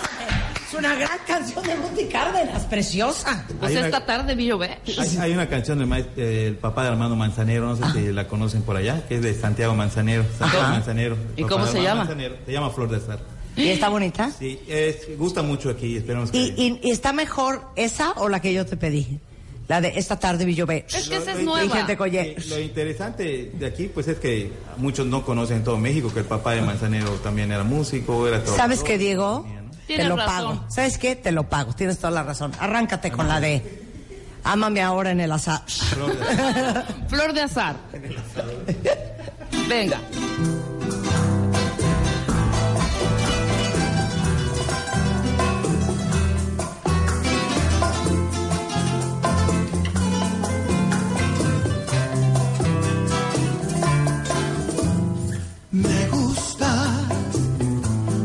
Una 0.78 0.96
gran 0.96 1.18
canción 1.28 1.64
de 1.66 1.76
Guti 1.76 2.06
Cárdenas, 2.06 2.64
preciosa. 2.66 3.46
Pues 3.60 3.72
Hay 3.72 3.78
una- 3.78 3.86
esta 3.88 4.06
tarde 4.06 4.36
vi 4.36 4.48
llover. 4.48 4.78
Hay, 4.98 5.18
hay 5.20 5.32
una 5.34 5.48
canción 5.48 5.80
del 5.80 5.88
maest- 5.88 6.10
eh, 6.18 6.48
el 6.48 6.56
papá 6.58 6.84
de 6.84 6.90
Armando 6.90 7.16
Manzanero, 7.16 7.68
no 7.68 7.76
sé 7.76 7.84
si 7.94 8.12
la 8.12 8.28
conocen 8.28 8.62
por 8.64 8.76
allá, 8.76 9.06
que 9.08 9.16
es 9.16 9.22
de 9.22 9.34
Santiago 9.34 9.74
Manzanero. 9.76 10.24
Santiago. 10.38 10.68
Manzanero. 10.70 11.18
¿Y 11.38 11.44
cómo 11.44 11.66
de 11.66 11.72
se 11.72 11.82
llama? 11.82 12.02
Manzanero. 12.02 12.36
Se 12.46 12.52
llama 12.52 12.70
Flor 12.72 12.90
de 12.90 12.98
Azar. 12.98 13.20
¿Y 13.56 13.70
está 13.70 13.88
bonita? 13.88 14.30
Sí, 14.38 14.60
es, 14.68 15.18
gusta 15.18 15.42
mucho 15.42 15.70
aquí, 15.70 15.96
esperemos 15.96 16.30
que... 16.30 16.38
¿Y, 16.38 16.54
y, 16.58 16.80
y 16.84 16.92
está 16.92 17.14
mejor 17.14 17.62
esa 17.78 18.12
o 18.18 18.28
la 18.28 18.42
que 18.42 18.54
yo 18.54 18.66
te 18.66 18.76
pedí? 18.76 19.20
La 19.70 19.82
de 19.82 19.94
esta 19.96 20.20
tarde 20.20 20.46
vi 20.46 20.54
llover. 20.54 20.86
Es 20.94 21.08
que 21.10 21.16
esa 21.16 21.32
es 21.32 21.40
nueva. 21.42 21.88
Lo 22.50 22.60
interesante 22.60 23.52
de 23.58 23.66
aquí, 23.66 23.88
pues 23.88 24.08
es 24.08 24.20
que 24.20 24.52
muchos 24.78 25.08
no 25.08 25.26
conocen 25.26 25.58
en 25.58 25.64
todo 25.64 25.78
México 25.78 26.12
que 26.14 26.20
el 26.20 26.26
papá 26.26 26.52
de 26.54 26.62
Manzanero 26.62 27.10
también 27.24 27.52
era 27.52 27.64
músico, 27.64 28.28
era 28.28 28.46
¿Sabes 28.46 28.84
qué, 28.84 28.98
Diego? 28.98 29.48
Te 29.88 30.04
lo 30.04 30.16
razón. 30.16 30.58
pago. 30.58 30.66
¿Sabes 30.70 30.98
qué? 30.98 31.16
Te 31.16 31.32
lo 31.32 31.48
pago. 31.50 31.74
Tienes 31.74 31.98
toda 31.98 32.12
la 32.12 32.24
razón. 32.24 32.52
Arráncate 32.60 33.12
con 33.12 33.28
la 33.28 33.40
de 33.40 33.86
Ámame 34.46 34.82
ahora 34.82 35.10
en 35.12 35.20
el 35.22 35.32
azar. 35.32 35.64
Flor 35.68 36.14
de 36.14 36.22
Azar. 36.22 36.86
Flor 37.10 37.34
de 37.34 37.42
azar. 37.44 37.76
Venga. 39.68 40.00
Me 55.72 56.08
gusta 56.10 56.72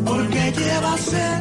porque 0.05 0.53
llevas 0.53 1.13
en 1.15 1.40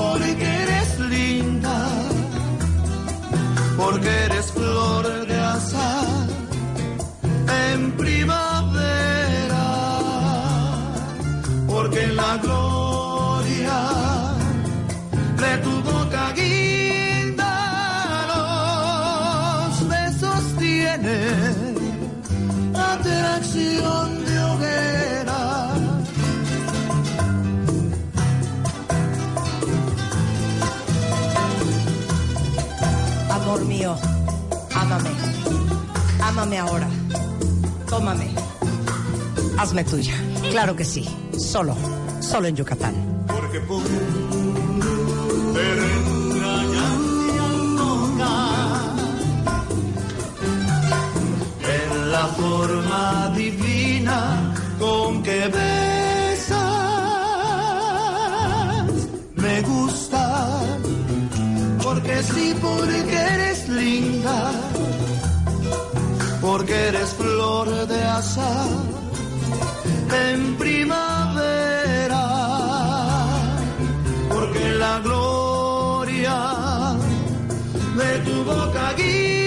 porque 0.00 0.44
eres 0.44 0.98
linda, 1.00 1.88
porque 3.76 4.08
eres 4.08 4.50
flor 4.52 5.19
atracción 22.74 24.24
de 24.24 24.38
hoguera. 24.40 25.70
Amor 33.30 33.64
mío, 33.66 33.96
ámame. 34.74 35.10
Ámame 36.22 36.58
ahora. 36.58 36.88
Tómame. 37.88 38.30
Hazme 39.58 39.84
tuya. 39.84 40.14
Claro 40.50 40.76
que 40.76 40.84
sí. 40.84 41.08
Solo. 41.38 41.76
Solo 42.20 42.48
en 42.48 42.56
Yucatán. 42.56 42.94
Porque 43.26 43.60
forma 52.36 53.32
divina 53.36 54.54
con 54.78 55.22
que 55.22 55.48
besas. 55.48 56.60
Me 59.36 59.62
gusta, 59.62 60.24
porque 61.82 62.22
sí, 62.22 62.54
porque 62.60 63.16
eres 63.34 63.68
linda, 63.68 64.52
porque 66.40 66.74
eres 66.88 67.10
flor 67.14 67.68
de 67.86 68.02
azar 68.04 68.68
en 70.28 70.56
primavera, 70.56 72.24
porque 74.32 74.72
la 74.84 74.98
gloria 75.00 76.38
de 77.96 78.18
tu 78.26 78.44
boca 78.44 78.92
guía 78.96 79.39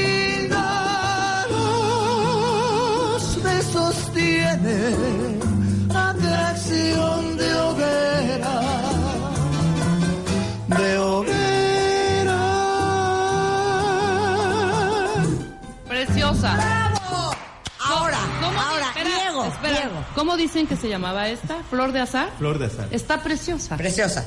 atracción 5.94 7.38
de 7.38 7.54
hoguera, 7.56 8.62
de 10.68 10.98
hoguera. 10.98 12.40
Preciosa. 15.88 16.90
Ahora, 17.86 18.18
¿Cómo- 18.42 18.60
ahora, 18.62 18.86
espera, 18.88 19.10
Diego, 19.10 19.46
espera. 19.46 19.78
Diego. 19.80 20.06
¿Cómo 20.16 20.38
dicen 20.38 20.68
que 20.68 20.76
se 20.76 20.90
llamaba 20.90 21.28
esta? 21.28 21.56
¿Flor 21.70 21.92
de 21.92 22.00
azar? 22.00 22.30
Flor 22.38 22.58
de 22.60 22.66
azar. 22.68 22.88
Está 22.92 23.22
preciosa. 23.22 23.78
Preciosa. 23.78 24.26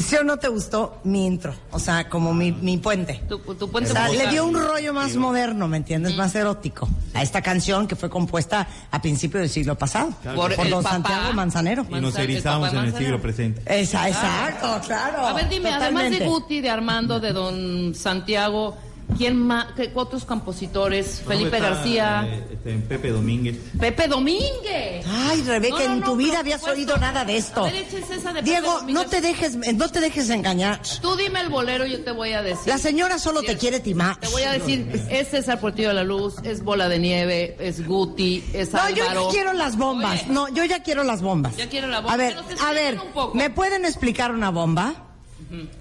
¿Sí 0.00 0.16
o 0.16 0.24
no 0.24 0.38
te 0.38 0.48
gustó 0.48 0.98
mi 1.04 1.26
intro? 1.26 1.54
O 1.70 1.78
sea, 1.78 2.08
como 2.08 2.32
mi, 2.34 2.52
mi 2.52 2.78
puente. 2.78 3.22
Tu, 3.28 3.38
tu 3.38 3.64
O 3.64 3.68
puente 3.68 3.90
sea, 3.92 4.06
musical. 4.06 4.26
le 4.26 4.32
dio 4.32 4.44
un 4.44 4.54
rollo 4.54 4.94
más 4.94 5.14
moderno, 5.16 5.68
¿me 5.68 5.76
entiendes? 5.76 6.16
Más 6.16 6.34
erótico 6.34 6.88
a 7.14 7.22
esta 7.22 7.42
canción 7.42 7.86
que 7.86 7.96
fue 7.96 8.08
compuesta 8.10 8.66
a 8.90 9.02
principios 9.02 9.42
del 9.42 9.50
siglo 9.50 9.76
pasado 9.76 10.10
Por 10.34 10.54
por, 10.54 10.64
el 10.66 10.70
don 10.70 10.82
papá. 10.82 10.94
Santiago 10.94 11.32
Manzanero. 11.34 11.86
Y 11.90 12.00
nos 12.00 12.16
el 12.16 12.24
erizamos 12.24 12.72
en 12.72 12.78
el 12.78 12.94
siglo 12.96 13.20
presente. 13.20 13.62
Esa, 13.66 14.08
exacto, 14.08 14.80
claro. 14.86 15.26
A 15.26 15.32
ver, 15.32 15.48
dime, 15.48 15.70
además 15.70 16.10
de. 16.10 16.26
Guti, 16.26 16.60
de 16.60 16.70
Armando, 16.70 17.20
de 17.20 17.32
Don 17.32 17.94
Santiago, 17.94 18.76
¿quién 19.16 19.36
más? 19.38 19.72
¿Qué 19.74 19.90
otros 19.94 20.24
compositores? 20.24 21.22
Felipe 21.26 21.56
Está, 21.56 21.70
García, 21.70 22.26
eh, 22.26 22.44
este, 22.52 22.74
Pepe 22.78 23.10
Domínguez. 23.10 23.56
Pepe 23.78 24.08
Domínguez. 24.08 25.06
Ay, 25.08 25.42
Rebeca, 25.42 25.76
No, 25.78 25.88
no, 25.88 25.94
en 25.94 26.02
tu 26.02 26.16
vida 26.16 26.40
habías 26.40 26.60
supuesto. 26.60 26.80
oído 26.80 26.96
nada 26.98 27.24
de 27.24 27.36
esto. 27.36 27.60
A 27.64 27.70
ver, 27.70 27.86
esa 28.10 28.32
de 28.32 28.42
Diego, 28.42 28.80
no 28.88 29.06
te 29.06 29.20
dejes, 29.20 29.56
no 29.74 29.88
te 29.88 30.00
dejes 30.00 30.30
engañar. 30.30 30.80
Tú 31.00 31.16
dime 31.16 31.40
el 31.40 31.48
bolero, 31.48 31.86
yo 31.86 32.02
te 32.02 32.10
voy 32.12 32.32
a 32.32 32.42
decir. 32.42 32.66
La 32.68 32.78
señora 32.78 33.18
solo 33.18 33.42
te 33.42 33.56
quiere 33.56 33.80
timar. 33.80 34.16
Te 34.20 34.28
voy 34.28 34.42
a 34.42 34.52
decir, 34.52 34.90
es 35.10 35.28
César 35.28 35.60
Portillo 35.60 35.88
de 35.88 35.94
la 35.94 36.04
Luz, 36.04 36.36
es 36.42 36.62
Bola 36.62 36.88
de 36.88 36.98
Nieve, 36.98 37.56
es 37.60 37.86
Guti, 37.86 38.44
es 38.52 38.72
No, 38.72 38.88
yo 38.90 39.04
ya 39.04 39.20
quiero 39.30 39.52
las 39.52 39.76
bombas. 39.76 40.22
Oye, 40.22 40.32
No, 40.32 40.48
yo 40.48 40.64
ya 40.64 40.82
quiero 40.82 41.04
las 41.04 41.22
bombas. 41.22 41.56
Ya 41.56 41.68
quiero 41.68 41.88
la 41.88 42.00
bomba. 42.00 42.14
A 42.14 42.16
ver, 42.16 42.36
a 42.64 42.72
ver. 42.72 42.98
¿me 43.34 43.50
pueden 43.50 43.84
explicar 43.84 44.32
una 44.32 44.50
bomba? 44.50 44.94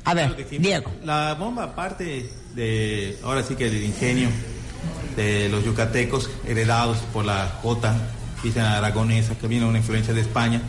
A 0.05 0.13
ver, 0.13 0.27
Claro 0.29 0.35
que 0.37 0.49
sí. 0.49 0.57
Diego. 0.57 0.91
La 1.03 1.35
bomba 1.35 1.63
aparte 1.65 2.29
de, 2.55 3.17
ahora 3.23 3.43
sí 3.43 3.55
que 3.55 3.69
del 3.69 3.83
ingenio 3.83 4.29
de 5.15 5.49
los 5.49 5.63
yucatecos 5.65 6.29
heredados 6.47 6.97
por 7.13 7.25
la 7.25 7.59
jota, 7.61 7.95
dicen 8.43 8.63
aragonesa, 8.63 9.35
que 9.35 9.47
viene 9.47 9.65
una 9.65 9.79
influencia 9.79 10.13
de 10.13 10.21
España, 10.21 10.61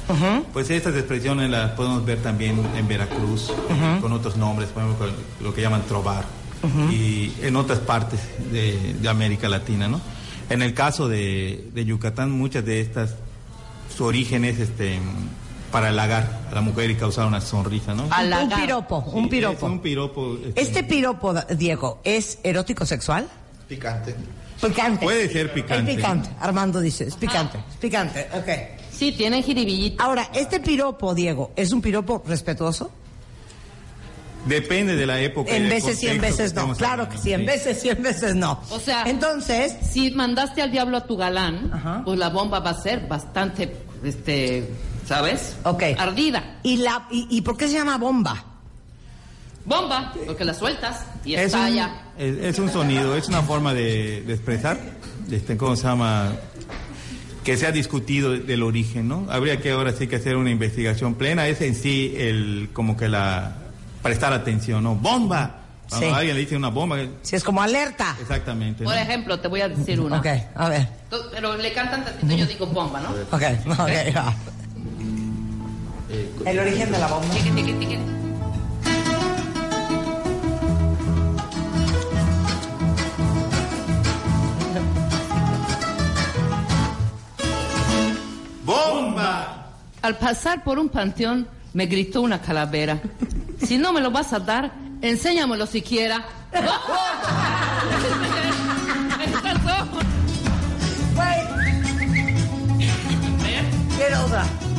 pues 0.53 0.71
estas 0.71 0.95
expresiones 0.97 1.51
las 1.51 1.73
podemos 1.73 2.05
ver 2.05 2.19
también 2.19 2.61
en 2.77 2.89
Veracruz, 2.89 3.53
con 4.01 4.13
otros 4.13 4.37
nombres, 4.37 4.71
por 4.71 4.83
ejemplo, 4.83 5.07
con 5.07 5.45
lo 5.45 5.55
que 5.55 5.63
llaman 5.63 5.83
trobar, 5.87 6.25
y 6.91 7.33
en 7.43 7.57
otras 7.57 7.79
partes 7.79 8.21
de, 8.51 8.95
de 9.01 9.09
América 9.09 9.49
Latina, 9.49 9.89
¿no? 9.89 10.01
En 10.51 10.63
el 10.63 10.75
caso 10.75 11.09
de, 11.09 11.69
de 11.73 11.85
Yucatán, 11.85 12.33
muchas 12.33 12.65
de 12.65 12.81
estas, 12.81 13.15
su 13.97 14.05
origen 14.05 14.45
es 14.45 14.59
este, 14.59 14.99
para 15.71 15.89
halagar 15.89 16.41
a 16.51 16.55
la 16.55 16.61
mujer 16.61 16.91
y 16.91 16.97
causar 16.97 17.27
una 17.27 17.41
sonrisa, 17.41 17.95
¿no? 17.95 18.05
Un 18.05 18.51
piropo, 18.61 18.99
un 19.13 19.25
Sí, 19.25 19.31
piropo. 19.31 19.57
Es 19.67 19.73
un 19.73 19.81
piropo. 19.81 20.39
este, 20.47 20.61
¿Este 20.61 20.85
piropo, 20.85 21.35
Diego, 21.57 22.01
es 22.05 22.39
erótico 22.43 22.85
sexual? 22.87 23.29
Picante. 23.69 24.15
Picante. 24.61 25.05
Puede 25.05 25.29
ser 25.31 25.53
picante. 25.55 25.93
Es 25.93 25.97
picante. 25.97 26.29
Armando 26.41 26.81
dice, 26.81 27.05
es 27.05 27.15
picante. 27.15 27.59
Es 27.71 27.77
picante, 27.77 28.29
ok. 28.35 28.79
Sí, 28.93 29.13
tienen 29.13 29.43
jiribillito. 29.43 30.03
Ahora, 30.03 30.29
¿este 30.35 30.61
piropo, 30.61 31.15
Diego, 31.15 31.53
es 31.57 31.73
un 31.73 31.81
piropo 31.81 32.23
respetuoso? 32.27 32.91
Depende 34.47 34.97
de 34.97 35.07
la 35.07 35.21
época. 35.21 35.55
En 35.55 35.69
veces 35.69 35.99
sí, 35.99 36.07
en 36.09 36.21
veces 36.21 36.55
no. 36.55 36.75
Claro 36.75 37.09
que 37.09 37.19
sí, 37.19 37.33
en 37.33 37.45
veces 37.45 37.81
sí, 37.81 37.91
en 37.91 38.03
veces 38.03 38.35
no. 38.35 38.61
O 38.71 38.81
sea- 38.81 39.05
Entonces, 39.07 39.75
Si 39.91 40.11
mandaste 40.13 40.63
al 40.63 40.71
diablo 40.71 40.97
a 40.97 41.07
tu 41.07 41.17
galán, 41.17 41.71
Ajá. 41.73 42.03
pues 42.05 42.19
la 42.19 42.31
bomba 42.31 42.59
va 42.61 42.71
a 42.71 42.83
ser 42.83 43.07
bastante, 43.07 43.71
este, 44.03 44.67
¿sabes? 45.15 45.57
ok. 45.65 45.83
Ardida. 45.99 46.59
¿Y, 46.63 46.77
la, 46.77 47.09
y, 47.11 47.27
y 47.31 47.41
por 47.41 47.57
qué 47.57 47.67
se 47.67 47.75
llama 47.75 47.99
bomba? 47.99 48.45
Bomba, 49.65 50.13
porque 50.25 50.45
la 50.45 50.55
sueltas 50.55 51.05
y 51.25 51.35
Es 51.35 51.53
un, 51.53 51.61
estalla. 51.61 51.91
es, 52.17 52.37
es 52.39 52.59
un 52.61 52.71
sonido, 52.71 53.17
es 53.17 53.27
una 53.29 53.43
forma 53.43 53.75
de, 53.75 54.23
de 54.23 54.33
expresar, 54.33 54.79
este, 55.31 55.57
¿cómo 55.57 55.75
se 55.75 55.83
llama? 55.83 56.33
Que 57.45 57.57
se 57.57 57.67
ha 57.67 57.73
discutido 57.73 58.31
del 58.39 58.63
origen, 58.63 59.09
¿no? 59.09 59.27
Habría 59.29 59.61
que 59.61 59.73
ahora 59.73 59.93
sí 59.93 60.07
que 60.07 60.17
hacer 60.17 60.37
una 60.37 60.51
investigación 60.51 61.15
plena. 61.15 61.49
Es 61.49 61.61
en 61.61 61.75
sí 61.75 62.15
el, 62.17 62.71
como 62.73 62.97
que 62.97 63.09
la, 63.09 63.57
prestar 64.03 64.33
atención, 64.33 64.85
¿no? 64.85 64.95
¡Bomba! 64.95 65.57
Cuando 65.89 66.07
Sí. 66.09 66.15
alguien 66.15 66.37
le 66.37 66.43
dice 66.43 66.57
una 66.57 66.69
bomba, 66.69 66.99
Si 67.23 67.35
es 67.35 67.43
como 67.43 67.61
alerta. 67.61 68.17
exactamente. 68.21 68.85
¿no? 68.85 68.91
Por 68.91 68.97
ejemplo, 68.99 69.41
te 69.41 69.49
voy 69.49 69.61
a 69.61 69.69
decir 69.69 69.99
una. 70.01 70.19
Ok, 70.21 70.27
a 70.55 70.69
ver. 70.69 70.87
Tú- 71.11 71.17
Pero 71.33 71.57
le 71.57 71.73
cantan 71.73 72.05
tantito, 72.05 72.37
yo 72.37 72.47
digo 72.47 72.67
bomba, 72.67 73.01
¿no? 73.01 73.09
Ok, 73.37 73.43
ok, 73.81 74.17
va. 74.17 74.33
El 76.45 76.59
origen 76.59 76.91
de 76.91 76.99
la 76.99 77.07
bomba. 77.07 77.35
¡Bomba! 88.65 89.67
Al 90.03 90.17
pasar 90.17 90.65
por 90.65 90.79
un 90.79 90.89
panteón, 90.89 91.47
me 91.75 91.87
gritó 91.87 92.23
una 92.23 92.41
calavera. 92.41 93.01
Si 93.63 93.77
no 93.77 93.93
me 93.93 94.01
lo 94.01 94.11
vas 94.11 94.33
a 94.33 94.41
dar, 94.41 94.73
enséñamelo 95.03 95.67
siquiera. 95.67 96.25
Estas 99.19 99.63
son. 99.63 99.89
Quiero 103.97 104.70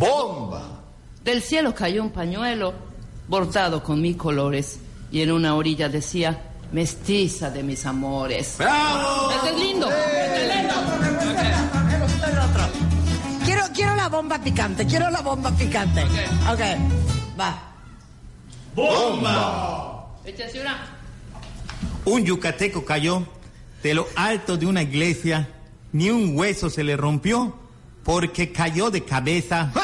¡Bomba! 0.00 0.62
Del 1.22 1.42
cielo 1.42 1.74
cayó 1.74 2.02
un 2.02 2.10
pañuelo 2.10 2.72
bordado 3.28 3.82
con 3.82 4.00
mil 4.00 4.16
colores 4.16 4.80
y 5.12 5.20
en 5.20 5.30
una 5.30 5.54
orilla 5.54 5.90
decía, 5.90 6.42
mestiza 6.72 7.50
de 7.50 7.62
mis 7.62 7.84
amores. 7.84 8.54
¡Bravo! 8.56 9.30
Este 9.30 9.50
es 9.50 9.56
lindo. 9.60 9.90
este 9.90 10.46
es 10.46 10.56
lindo. 10.56 10.74
Quiero, 13.44 13.62
quiero 13.74 13.94
la 13.94 14.08
bomba 14.08 14.38
picante, 14.38 14.86
quiero 14.86 15.10
la 15.10 15.20
bomba 15.20 15.50
picante. 15.50 16.02
Ok, 16.50 16.60
va. 17.38 17.62
¡Bomba! 18.74 20.16
Échase 20.24 20.62
una. 20.62 20.78
Un 22.06 22.24
yucateco 22.24 22.86
cayó 22.86 23.26
de 23.82 23.92
lo 23.92 24.06
alto 24.16 24.56
de 24.56 24.64
una 24.64 24.80
iglesia, 24.80 25.46
ni 25.92 26.08
un 26.08 26.38
hueso 26.38 26.70
se 26.70 26.84
le 26.84 26.96
rompió 26.96 27.59
porque 28.04 28.52
cayó 28.52 28.90
de 28.90 29.04
cabeza. 29.04 29.72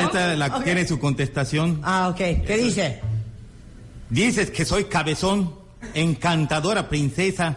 Esta 0.00 0.34
la, 0.34 0.62
tiene 0.62 0.86
su 0.86 0.98
contestación. 0.98 1.80
Ah, 1.82 2.08
ok. 2.08 2.16
¿Qué 2.16 2.56
dice? 2.58 3.00
Dices 4.10 4.50
que 4.50 4.64
soy 4.64 4.84
cabezón, 4.84 5.54
encantadora 5.94 6.88
princesa. 6.88 7.56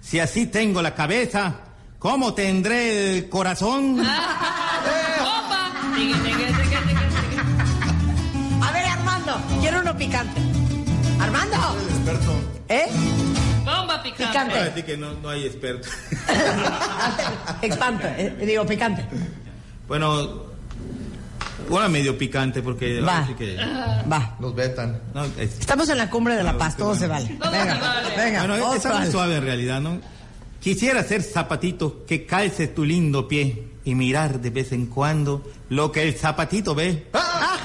Si 0.00 0.20
así 0.20 0.46
tengo 0.46 0.82
la 0.82 0.94
cabeza, 0.94 1.56
¿cómo 1.98 2.34
tendré 2.34 3.16
el 3.18 3.28
corazón? 3.28 4.00
A 8.62 8.72
ver, 8.72 8.84
Armando, 8.86 9.40
quiero 9.60 9.80
uno 9.80 9.96
picante. 9.96 10.40
Armando. 11.18 11.56
Experto. 11.90 12.32
¿Eh? 12.68 12.86
Bomba 13.66 14.02
picante. 14.02 14.26
Picante. 14.26 14.58
Ahora 14.58 14.72
sí 14.74 14.82
que 14.84 14.96
no, 14.96 15.12
no 15.14 15.28
hay 15.28 15.44
experto. 15.44 15.88
Expante, 17.62 18.06
eh, 18.18 18.46
digo 18.46 18.64
picante. 18.66 19.04
bueno, 19.88 20.44
una 21.68 21.88
medio 21.88 22.16
picante 22.16 22.62
porque... 22.62 23.00
ahora 23.00 23.12
Va. 23.20 23.26
sí 23.26 23.34
que- 23.34 23.56
Va. 24.12 24.36
Nos 24.38 24.54
vetan. 24.54 25.00
no, 25.14 25.24
es- 25.24 25.58
Estamos 25.58 25.88
en 25.88 25.98
la 25.98 26.08
cumbre 26.08 26.36
de 26.36 26.42
la 26.44 26.56
paz, 26.56 26.76
todo 26.76 26.94
se 26.94 27.06
vale. 27.06 27.36
Todo 27.40 27.50
se 27.50 27.58
Venga, 27.58 27.78
vale. 27.78 28.16
venga, 28.16 28.38
Bueno, 28.46 28.74
es 28.74 28.84
vale. 28.84 29.10
suave 29.10 29.36
en 29.36 29.44
realidad, 29.44 29.80
¿no? 29.80 30.00
Quisiera 30.60 31.02
ser 31.04 31.22
zapatito 31.22 32.04
que 32.06 32.24
calce 32.26 32.68
tu 32.68 32.84
lindo 32.84 33.28
pie 33.28 33.68
y 33.84 33.94
mirar 33.94 34.40
de 34.40 34.50
vez 34.50 34.72
en 34.72 34.86
cuando 34.86 35.44
lo 35.68 35.92
que 35.92 36.02
el 36.02 36.14
zapatito 36.14 36.74
ve. 36.74 37.06
¡Bomba! 37.12 37.55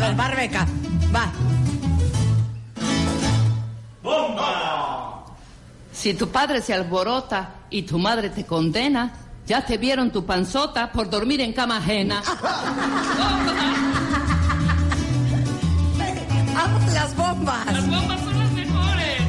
Joya. 0.00 0.04
A 0.04 0.08
ver, 0.08 0.16
Barbeca, 0.16 0.66
va. 1.14 1.32
Si 5.92 6.14
tu 6.14 6.28
padre 6.28 6.62
se 6.62 6.72
alborota 6.72 7.50
y 7.68 7.82
tu 7.82 7.98
madre 7.98 8.30
te 8.30 8.46
condena. 8.46 9.12
Ya 9.46 9.64
te 9.66 9.76
vieron 9.78 10.10
tu 10.12 10.24
panzota 10.24 10.92
por 10.92 11.10
dormir 11.10 11.40
en 11.40 11.52
cama 11.52 11.78
ajena. 11.78 12.22
¡Amo 16.56 16.78
las 16.94 17.16
bombas! 17.16 17.66
Las 17.66 17.88
bombas 17.88 18.20
son 18.20 18.38
las 18.38 18.52
mejores. 18.52 19.22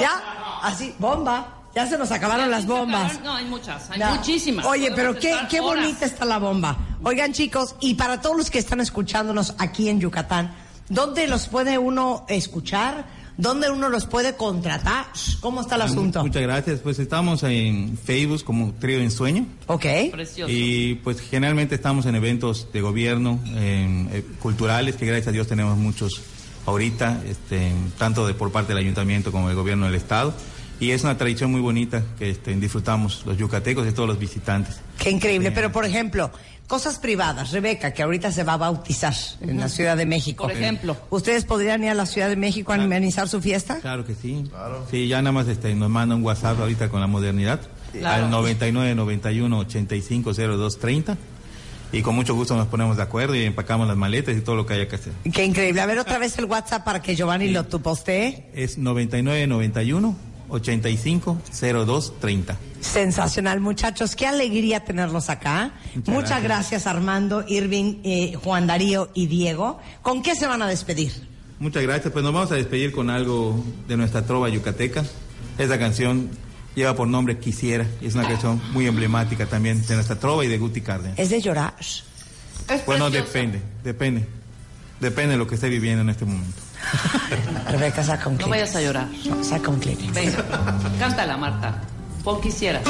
Ya, 0.00 0.22
así, 0.62 0.94
bomba. 0.98 1.63
Ya 1.74 1.86
se 1.86 1.98
nos 1.98 2.10
acabaron 2.12 2.50
las 2.50 2.66
bombas. 2.66 3.20
No, 3.22 3.34
hay 3.34 3.44
muchas, 3.46 3.90
hay 3.90 3.98
No. 3.98 4.14
muchísimas. 4.14 4.64
Oye, 4.66 4.90
Podemos 4.90 4.96
pero 4.96 5.14
qué, 5.20 5.46
qué 5.50 5.60
horas. 5.60 5.82
bonita 5.84 6.06
está 6.06 6.24
la 6.24 6.38
bomba. 6.38 6.76
Oigan, 7.02 7.32
chicos, 7.32 7.74
y 7.80 7.94
para 7.94 8.20
todos 8.20 8.36
los 8.36 8.50
que 8.50 8.58
están 8.58 8.80
escuchándonos 8.80 9.54
aquí 9.58 9.88
en 9.88 10.00
Yucatán, 10.00 10.54
¿dónde 10.88 11.26
los 11.26 11.48
puede 11.48 11.76
uno 11.78 12.24
escuchar? 12.28 13.04
¿Dónde 13.36 13.68
uno 13.68 13.88
los 13.88 14.06
puede 14.06 14.36
contratar? 14.36 15.06
¿Cómo 15.40 15.60
está 15.62 15.74
el 15.74 15.82
asunto? 15.82 16.22
Muchas 16.22 16.42
gracias. 16.42 16.78
Pues 16.78 17.00
estamos 17.00 17.42
en 17.42 17.98
Facebook 17.98 18.44
como 18.44 18.72
Trío 18.74 19.00
en 19.00 19.10
Sueño. 19.10 19.44
Ok. 19.66 19.84
Precioso. 20.12 20.52
Y 20.52 21.00
pues 21.02 21.20
generalmente 21.20 21.74
estamos 21.74 22.06
en 22.06 22.14
eventos 22.14 22.68
de 22.72 22.80
gobierno, 22.80 23.40
en, 23.56 24.08
eh, 24.12 24.24
culturales, 24.38 24.94
que 24.94 25.06
gracias 25.06 25.26
a 25.26 25.32
Dios 25.32 25.48
tenemos 25.48 25.76
muchos 25.76 26.22
ahorita, 26.66 27.22
este, 27.26 27.72
tanto 27.98 28.24
de 28.24 28.34
por 28.34 28.52
parte 28.52 28.72
del 28.72 28.78
ayuntamiento 28.84 29.32
como 29.32 29.48
del 29.48 29.56
gobierno 29.56 29.86
del 29.86 29.96
estado. 29.96 30.32
Y 30.80 30.90
es 30.90 31.04
una 31.04 31.16
tradición 31.16 31.50
muy 31.50 31.60
bonita 31.60 32.02
que 32.18 32.30
este, 32.30 32.54
disfrutamos 32.56 33.24
los 33.26 33.38
yucatecos 33.38 33.86
y 33.88 33.92
todos 33.92 34.08
los 34.08 34.18
visitantes. 34.18 34.80
Qué 34.98 35.10
increíble. 35.10 35.52
Pero, 35.52 35.70
por 35.70 35.84
ejemplo, 35.84 36.30
cosas 36.66 36.98
privadas. 36.98 37.52
Rebeca, 37.52 37.92
que 37.92 38.02
ahorita 38.02 38.32
se 38.32 38.44
va 38.44 38.54
a 38.54 38.56
bautizar 38.56 39.14
en 39.40 39.60
la 39.60 39.68
Ciudad 39.68 39.96
de 39.96 40.06
México. 40.06 40.44
Por 40.44 40.52
ejemplo. 40.52 40.96
¿Ustedes 41.10 41.44
podrían 41.44 41.84
ir 41.84 41.90
a 41.90 41.94
la 41.94 42.06
Ciudad 42.06 42.28
de 42.28 42.36
México 42.36 42.72
a 42.72 42.76
amenizar 42.76 43.28
su 43.28 43.40
fiesta? 43.40 43.78
Claro 43.80 44.04
que 44.04 44.14
sí. 44.14 44.50
Sí, 44.90 45.08
ya 45.08 45.22
nada 45.22 45.32
más 45.32 45.48
este, 45.48 45.74
nos 45.74 45.90
manda 45.90 46.14
un 46.14 46.24
WhatsApp 46.24 46.58
ahorita 46.60 46.88
con 46.88 47.00
la 47.00 47.06
modernidad. 47.06 47.60
Claro. 47.92 48.24
Al 48.24 48.30
99 48.30 48.94
91 48.94 49.58
85 49.58 50.34
02 50.34 50.78
30. 50.78 51.16
Y 51.92 52.02
con 52.02 52.16
mucho 52.16 52.34
gusto 52.34 52.56
nos 52.56 52.66
ponemos 52.66 52.96
de 52.96 53.04
acuerdo 53.04 53.36
y 53.36 53.44
empacamos 53.44 53.86
las 53.86 53.96
maletas 53.96 54.36
y 54.36 54.40
todo 54.40 54.56
lo 54.56 54.66
que 54.66 54.74
haya 54.74 54.88
que 54.88 54.96
hacer. 54.96 55.12
Qué 55.32 55.44
increíble. 55.44 55.80
A 55.80 55.86
ver 55.86 56.00
otra 56.00 56.18
vez 56.18 56.36
el 56.38 56.46
WhatsApp 56.46 56.82
para 56.82 57.00
que 57.00 57.14
Giovanni 57.14 57.50
lo 57.50 57.66
tu 57.66 57.80
postee. 57.80 58.50
Es 58.52 58.78
99 58.78 59.46
91 60.48 60.54
85 60.54 61.38
02 61.86 62.20
30. 62.20 62.56
Sensacional, 62.80 63.60
muchachos. 63.60 64.14
Qué 64.14 64.26
alegría 64.26 64.84
tenerlos 64.84 65.30
acá. 65.30 65.72
Muchas, 65.94 66.14
Muchas 66.14 66.42
gracias. 66.42 66.42
gracias. 66.44 66.86
Armando, 66.86 67.44
Irving, 67.48 68.00
eh, 68.04 68.34
Juan 68.42 68.66
Darío 68.66 69.10
y 69.14 69.26
Diego. 69.26 69.78
¿Con 70.02 70.22
qué 70.22 70.34
se 70.34 70.46
van 70.46 70.62
a 70.62 70.68
despedir? 70.68 71.12
Muchas 71.58 71.82
gracias. 71.82 72.12
Pues 72.12 72.22
nos 72.24 72.32
vamos 72.34 72.52
a 72.52 72.56
despedir 72.56 72.92
con 72.92 73.10
algo 73.10 73.62
de 73.88 73.96
nuestra 73.96 74.26
trova 74.26 74.48
yucateca. 74.48 75.04
Esta 75.58 75.78
canción 75.78 76.30
lleva 76.74 76.94
por 76.94 77.08
nombre 77.08 77.38
Quisiera. 77.38 77.86
y 78.00 78.06
Es 78.06 78.14
una 78.14 78.26
canción 78.28 78.60
muy 78.72 78.86
emblemática 78.86 79.46
también 79.46 79.84
de 79.86 79.94
nuestra 79.94 80.18
trova 80.18 80.44
y 80.44 80.48
de 80.48 80.58
Guti 80.58 80.80
Cárdenas. 80.80 81.18
Es 81.18 81.30
de 81.30 81.40
llorar. 81.40 81.74
Es 81.78 82.04
Bueno, 82.86 83.06
preciosa. 83.10 83.26
depende, 83.26 83.62
depende. 83.82 84.26
Depende 85.00 85.32
de 85.32 85.38
lo 85.38 85.46
que 85.46 85.54
esté 85.56 85.68
viviendo 85.68 86.02
en 86.02 86.08
este 86.10 86.24
momento. 86.24 86.60
Rebeca, 87.70 88.02
saca 88.02 88.28
un 88.28 88.34
No 88.34 88.38
clip. 88.38 88.50
vayas 88.50 88.76
a 88.76 88.80
llorar. 88.82 89.06
No, 89.28 89.42
saca 89.44 89.70
un 89.70 89.78
clip. 89.80 89.98
Venga, 90.12 90.44
cántala, 90.98 91.36
Marta. 91.36 91.74
Pon. 92.22 92.40
Quisiera 92.40 92.80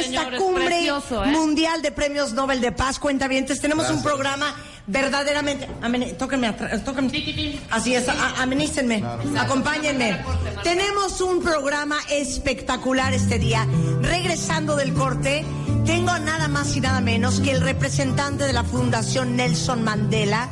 esta 0.00 0.18
señores, 0.20 0.40
cumbre 0.40 0.64
precioso, 0.66 1.24
¿eh? 1.24 1.28
mundial 1.28 1.82
de 1.82 1.92
premios 1.92 2.32
Nobel 2.32 2.60
de 2.60 2.72
Paz. 2.72 2.98
Cuentavientes, 2.98 3.60
tenemos 3.60 3.88
un 3.90 4.02
programa 4.02 4.54
verdaderamente. 4.86 5.68
amene- 5.82 6.14
tóquenme 6.14 6.48
atrás, 6.48 6.84
tóquenme. 6.84 7.10
Así 7.70 7.94
es, 7.94 8.08
a- 8.08 8.42
amenícenme, 8.42 9.02
acompáñenme. 9.38 10.20
Tenemos 10.62 11.20
un 11.20 11.42
programa 11.42 11.96
espectacular 12.10 13.12
este 13.14 13.38
día. 13.38 13.66
Regresando 14.02 14.76
del 14.76 14.92
corte, 14.94 15.44
tengo 15.86 16.18
nada 16.18 16.48
más 16.48 16.76
y 16.76 16.80
nada 16.80 17.00
menos 17.00 17.40
que 17.40 17.52
el 17.52 17.60
representante 17.60 18.44
de 18.44 18.52
la 18.52 18.64
Fundación 18.64 19.36
Nelson 19.36 19.82
Mandela 19.84 20.48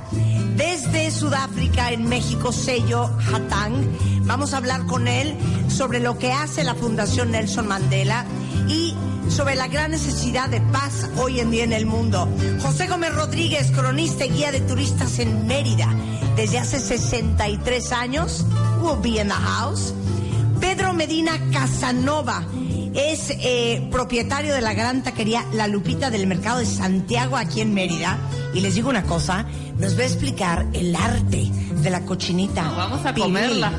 desde 0.56 1.10
Sudáfrica 1.10 1.92
en 1.92 2.08
México, 2.08 2.52
Sello 2.52 3.10
Hatang. 3.32 3.86
Vamos 4.22 4.52
a 4.52 4.58
hablar 4.58 4.86
con 4.86 5.06
él 5.08 5.34
sobre 5.68 6.00
lo 6.00 6.18
que 6.18 6.32
hace 6.32 6.64
la 6.64 6.74
Fundación 6.74 7.30
Nelson 7.30 7.66
Mandela 7.68 8.24
y 8.68 8.94
sobre 9.28 9.54
la 9.54 9.68
gran 9.68 9.90
necesidad 9.90 10.48
de 10.48 10.60
paz 10.60 11.08
hoy 11.16 11.40
en 11.40 11.50
día 11.50 11.64
en 11.64 11.72
el 11.72 11.86
mundo. 11.86 12.28
José 12.62 12.86
Gómez 12.86 13.14
Rodríguez, 13.14 13.70
cronista 13.70 14.24
y 14.24 14.30
guía 14.30 14.52
de 14.52 14.60
turistas 14.60 15.18
en 15.18 15.46
Mérida 15.46 15.88
desde 16.36 16.58
hace 16.58 16.78
63 16.78 17.92
años, 17.92 18.44
will 18.80 19.00
be 19.02 19.20
in 19.20 19.28
the 19.28 19.34
house. 19.34 19.92
Pedro 20.60 20.92
Medina 20.92 21.32
Casanova 21.52 22.44
es 22.94 23.30
eh, 23.30 23.86
propietario 23.90 24.54
de 24.54 24.60
la 24.60 24.74
gran 24.74 25.02
taquería 25.02 25.44
La 25.52 25.68
Lupita 25.68 26.10
del 26.10 26.26
Mercado 26.26 26.58
de 26.58 26.66
Santiago 26.66 27.36
aquí 27.36 27.60
en 27.60 27.74
Mérida. 27.74 28.18
Y 28.54 28.60
les 28.60 28.74
digo 28.74 28.88
una 28.88 29.04
cosa, 29.04 29.46
nos 29.78 29.96
va 29.96 30.02
a 30.02 30.06
explicar 30.06 30.66
el 30.72 30.94
arte 30.96 31.50
de 31.82 31.90
la 31.90 32.00
cochinita. 32.04 32.62
Vamos 32.70 33.04
a 33.04 33.14
comerla. 33.14 33.72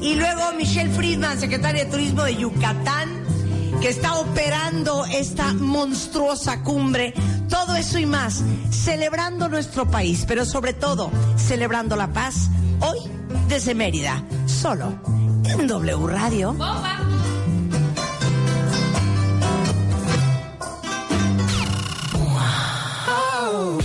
Y 0.00 0.14
luego 0.16 0.52
Michelle 0.56 0.90
Friedman, 0.90 1.38
secretaria 1.38 1.84
de 1.84 1.90
Turismo 1.90 2.24
de 2.24 2.36
Yucatán, 2.36 3.08
que 3.84 3.90
está 3.90 4.14
operando 4.14 5.04
esta 5.04 5.52
monstruosa 5.52 6.62
cumbre. 6.62 7.12
Todo 7.50 7.76
eso 7.76 7.98
y 7.98 8.06
más, 8.06 8.42
celebrando 8.70 9.46
nuestro 9.50 9.90
país, 9.90 10.24
pero 10.26 10.46
sobre 10.46 10.72
todo 10.72 11.10
celebrando 11.36 11.94
la 11.94 12.10
paz, 12.10 12.48
hoy 12.80 12.98
desde 13.46 13.74
Mérida, 13.74 14.24
solo 14.46 14.98
en 15.44 15.66
W 15.66 16.06
Radio. 16.06 16.56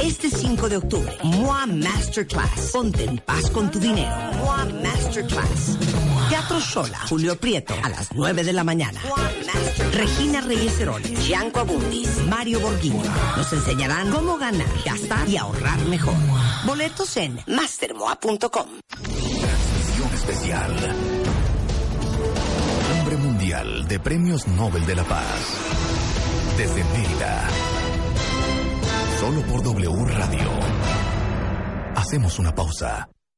Este 0.01 0.29
5 0.29 0.69
de 0.69 0.77
octubre, 0.77 1.17
MOA 1.23 1.65
Masterclass. 1.65 2.71
Ponte 2.71 3.03
en 3.03 3.17
paz 3.17 3.49
con 3.49 3.69
tu 3.69 3.79
dinero. 3.79 4.15
MOA 4.45 4.65
Masterclass. 4.81 6.08
Teatro 6.29 6.59
Sola, 6.61 6.99
Julio 7.09 7.35
Prieto, 7.37 7.73
a 7.81 7.89
las 7.89 8.13
9 8.13 8.43
de 8.43 8.53
la 8.53 8.63
mañana. 8.63 9.01
Regina 9.93 10.41
Reyes 10.41 10.79
Heroles, 10.79 11.25
Gianco 11.25 11.61
Abundis, 11.61 12.23
Mario 12.27 12.59
Borghini. 12.59 13.01
Nos 13.35 13.51
enseñarán 13.51 14.11
cómo 14.11 14.37
ganar, 14.37 14.67
gastar 14.85 15.27
y 15.27 15.37
ahorrar 15.37 15.79
mejor. 15.85 16.13
Boletos 16.65 17.17
en 17.17 17.39
mastermoa.com. 17.47 18.67
Transmisión 19.01 20.13
especial. 20.13 20.75
Hombre 22.99 23.17
Mundial 23.17 23.87
de 23.87 23.99
Premios 23.99 24.47
Nobel 24.47 24.85
de 24.85 24.95
la 24.95 25.03
Paz. 25.03 25.23
Desde 26.57 26.83
Mérida. 26.83 27.47
Solo 29.19 29.41
por 29.41 29.63
W 29.63 30.05
Radio. 30.05 30.49
Hacemos 31.95 32.37
una 32.37 32.53
pausa. 32.53 33.09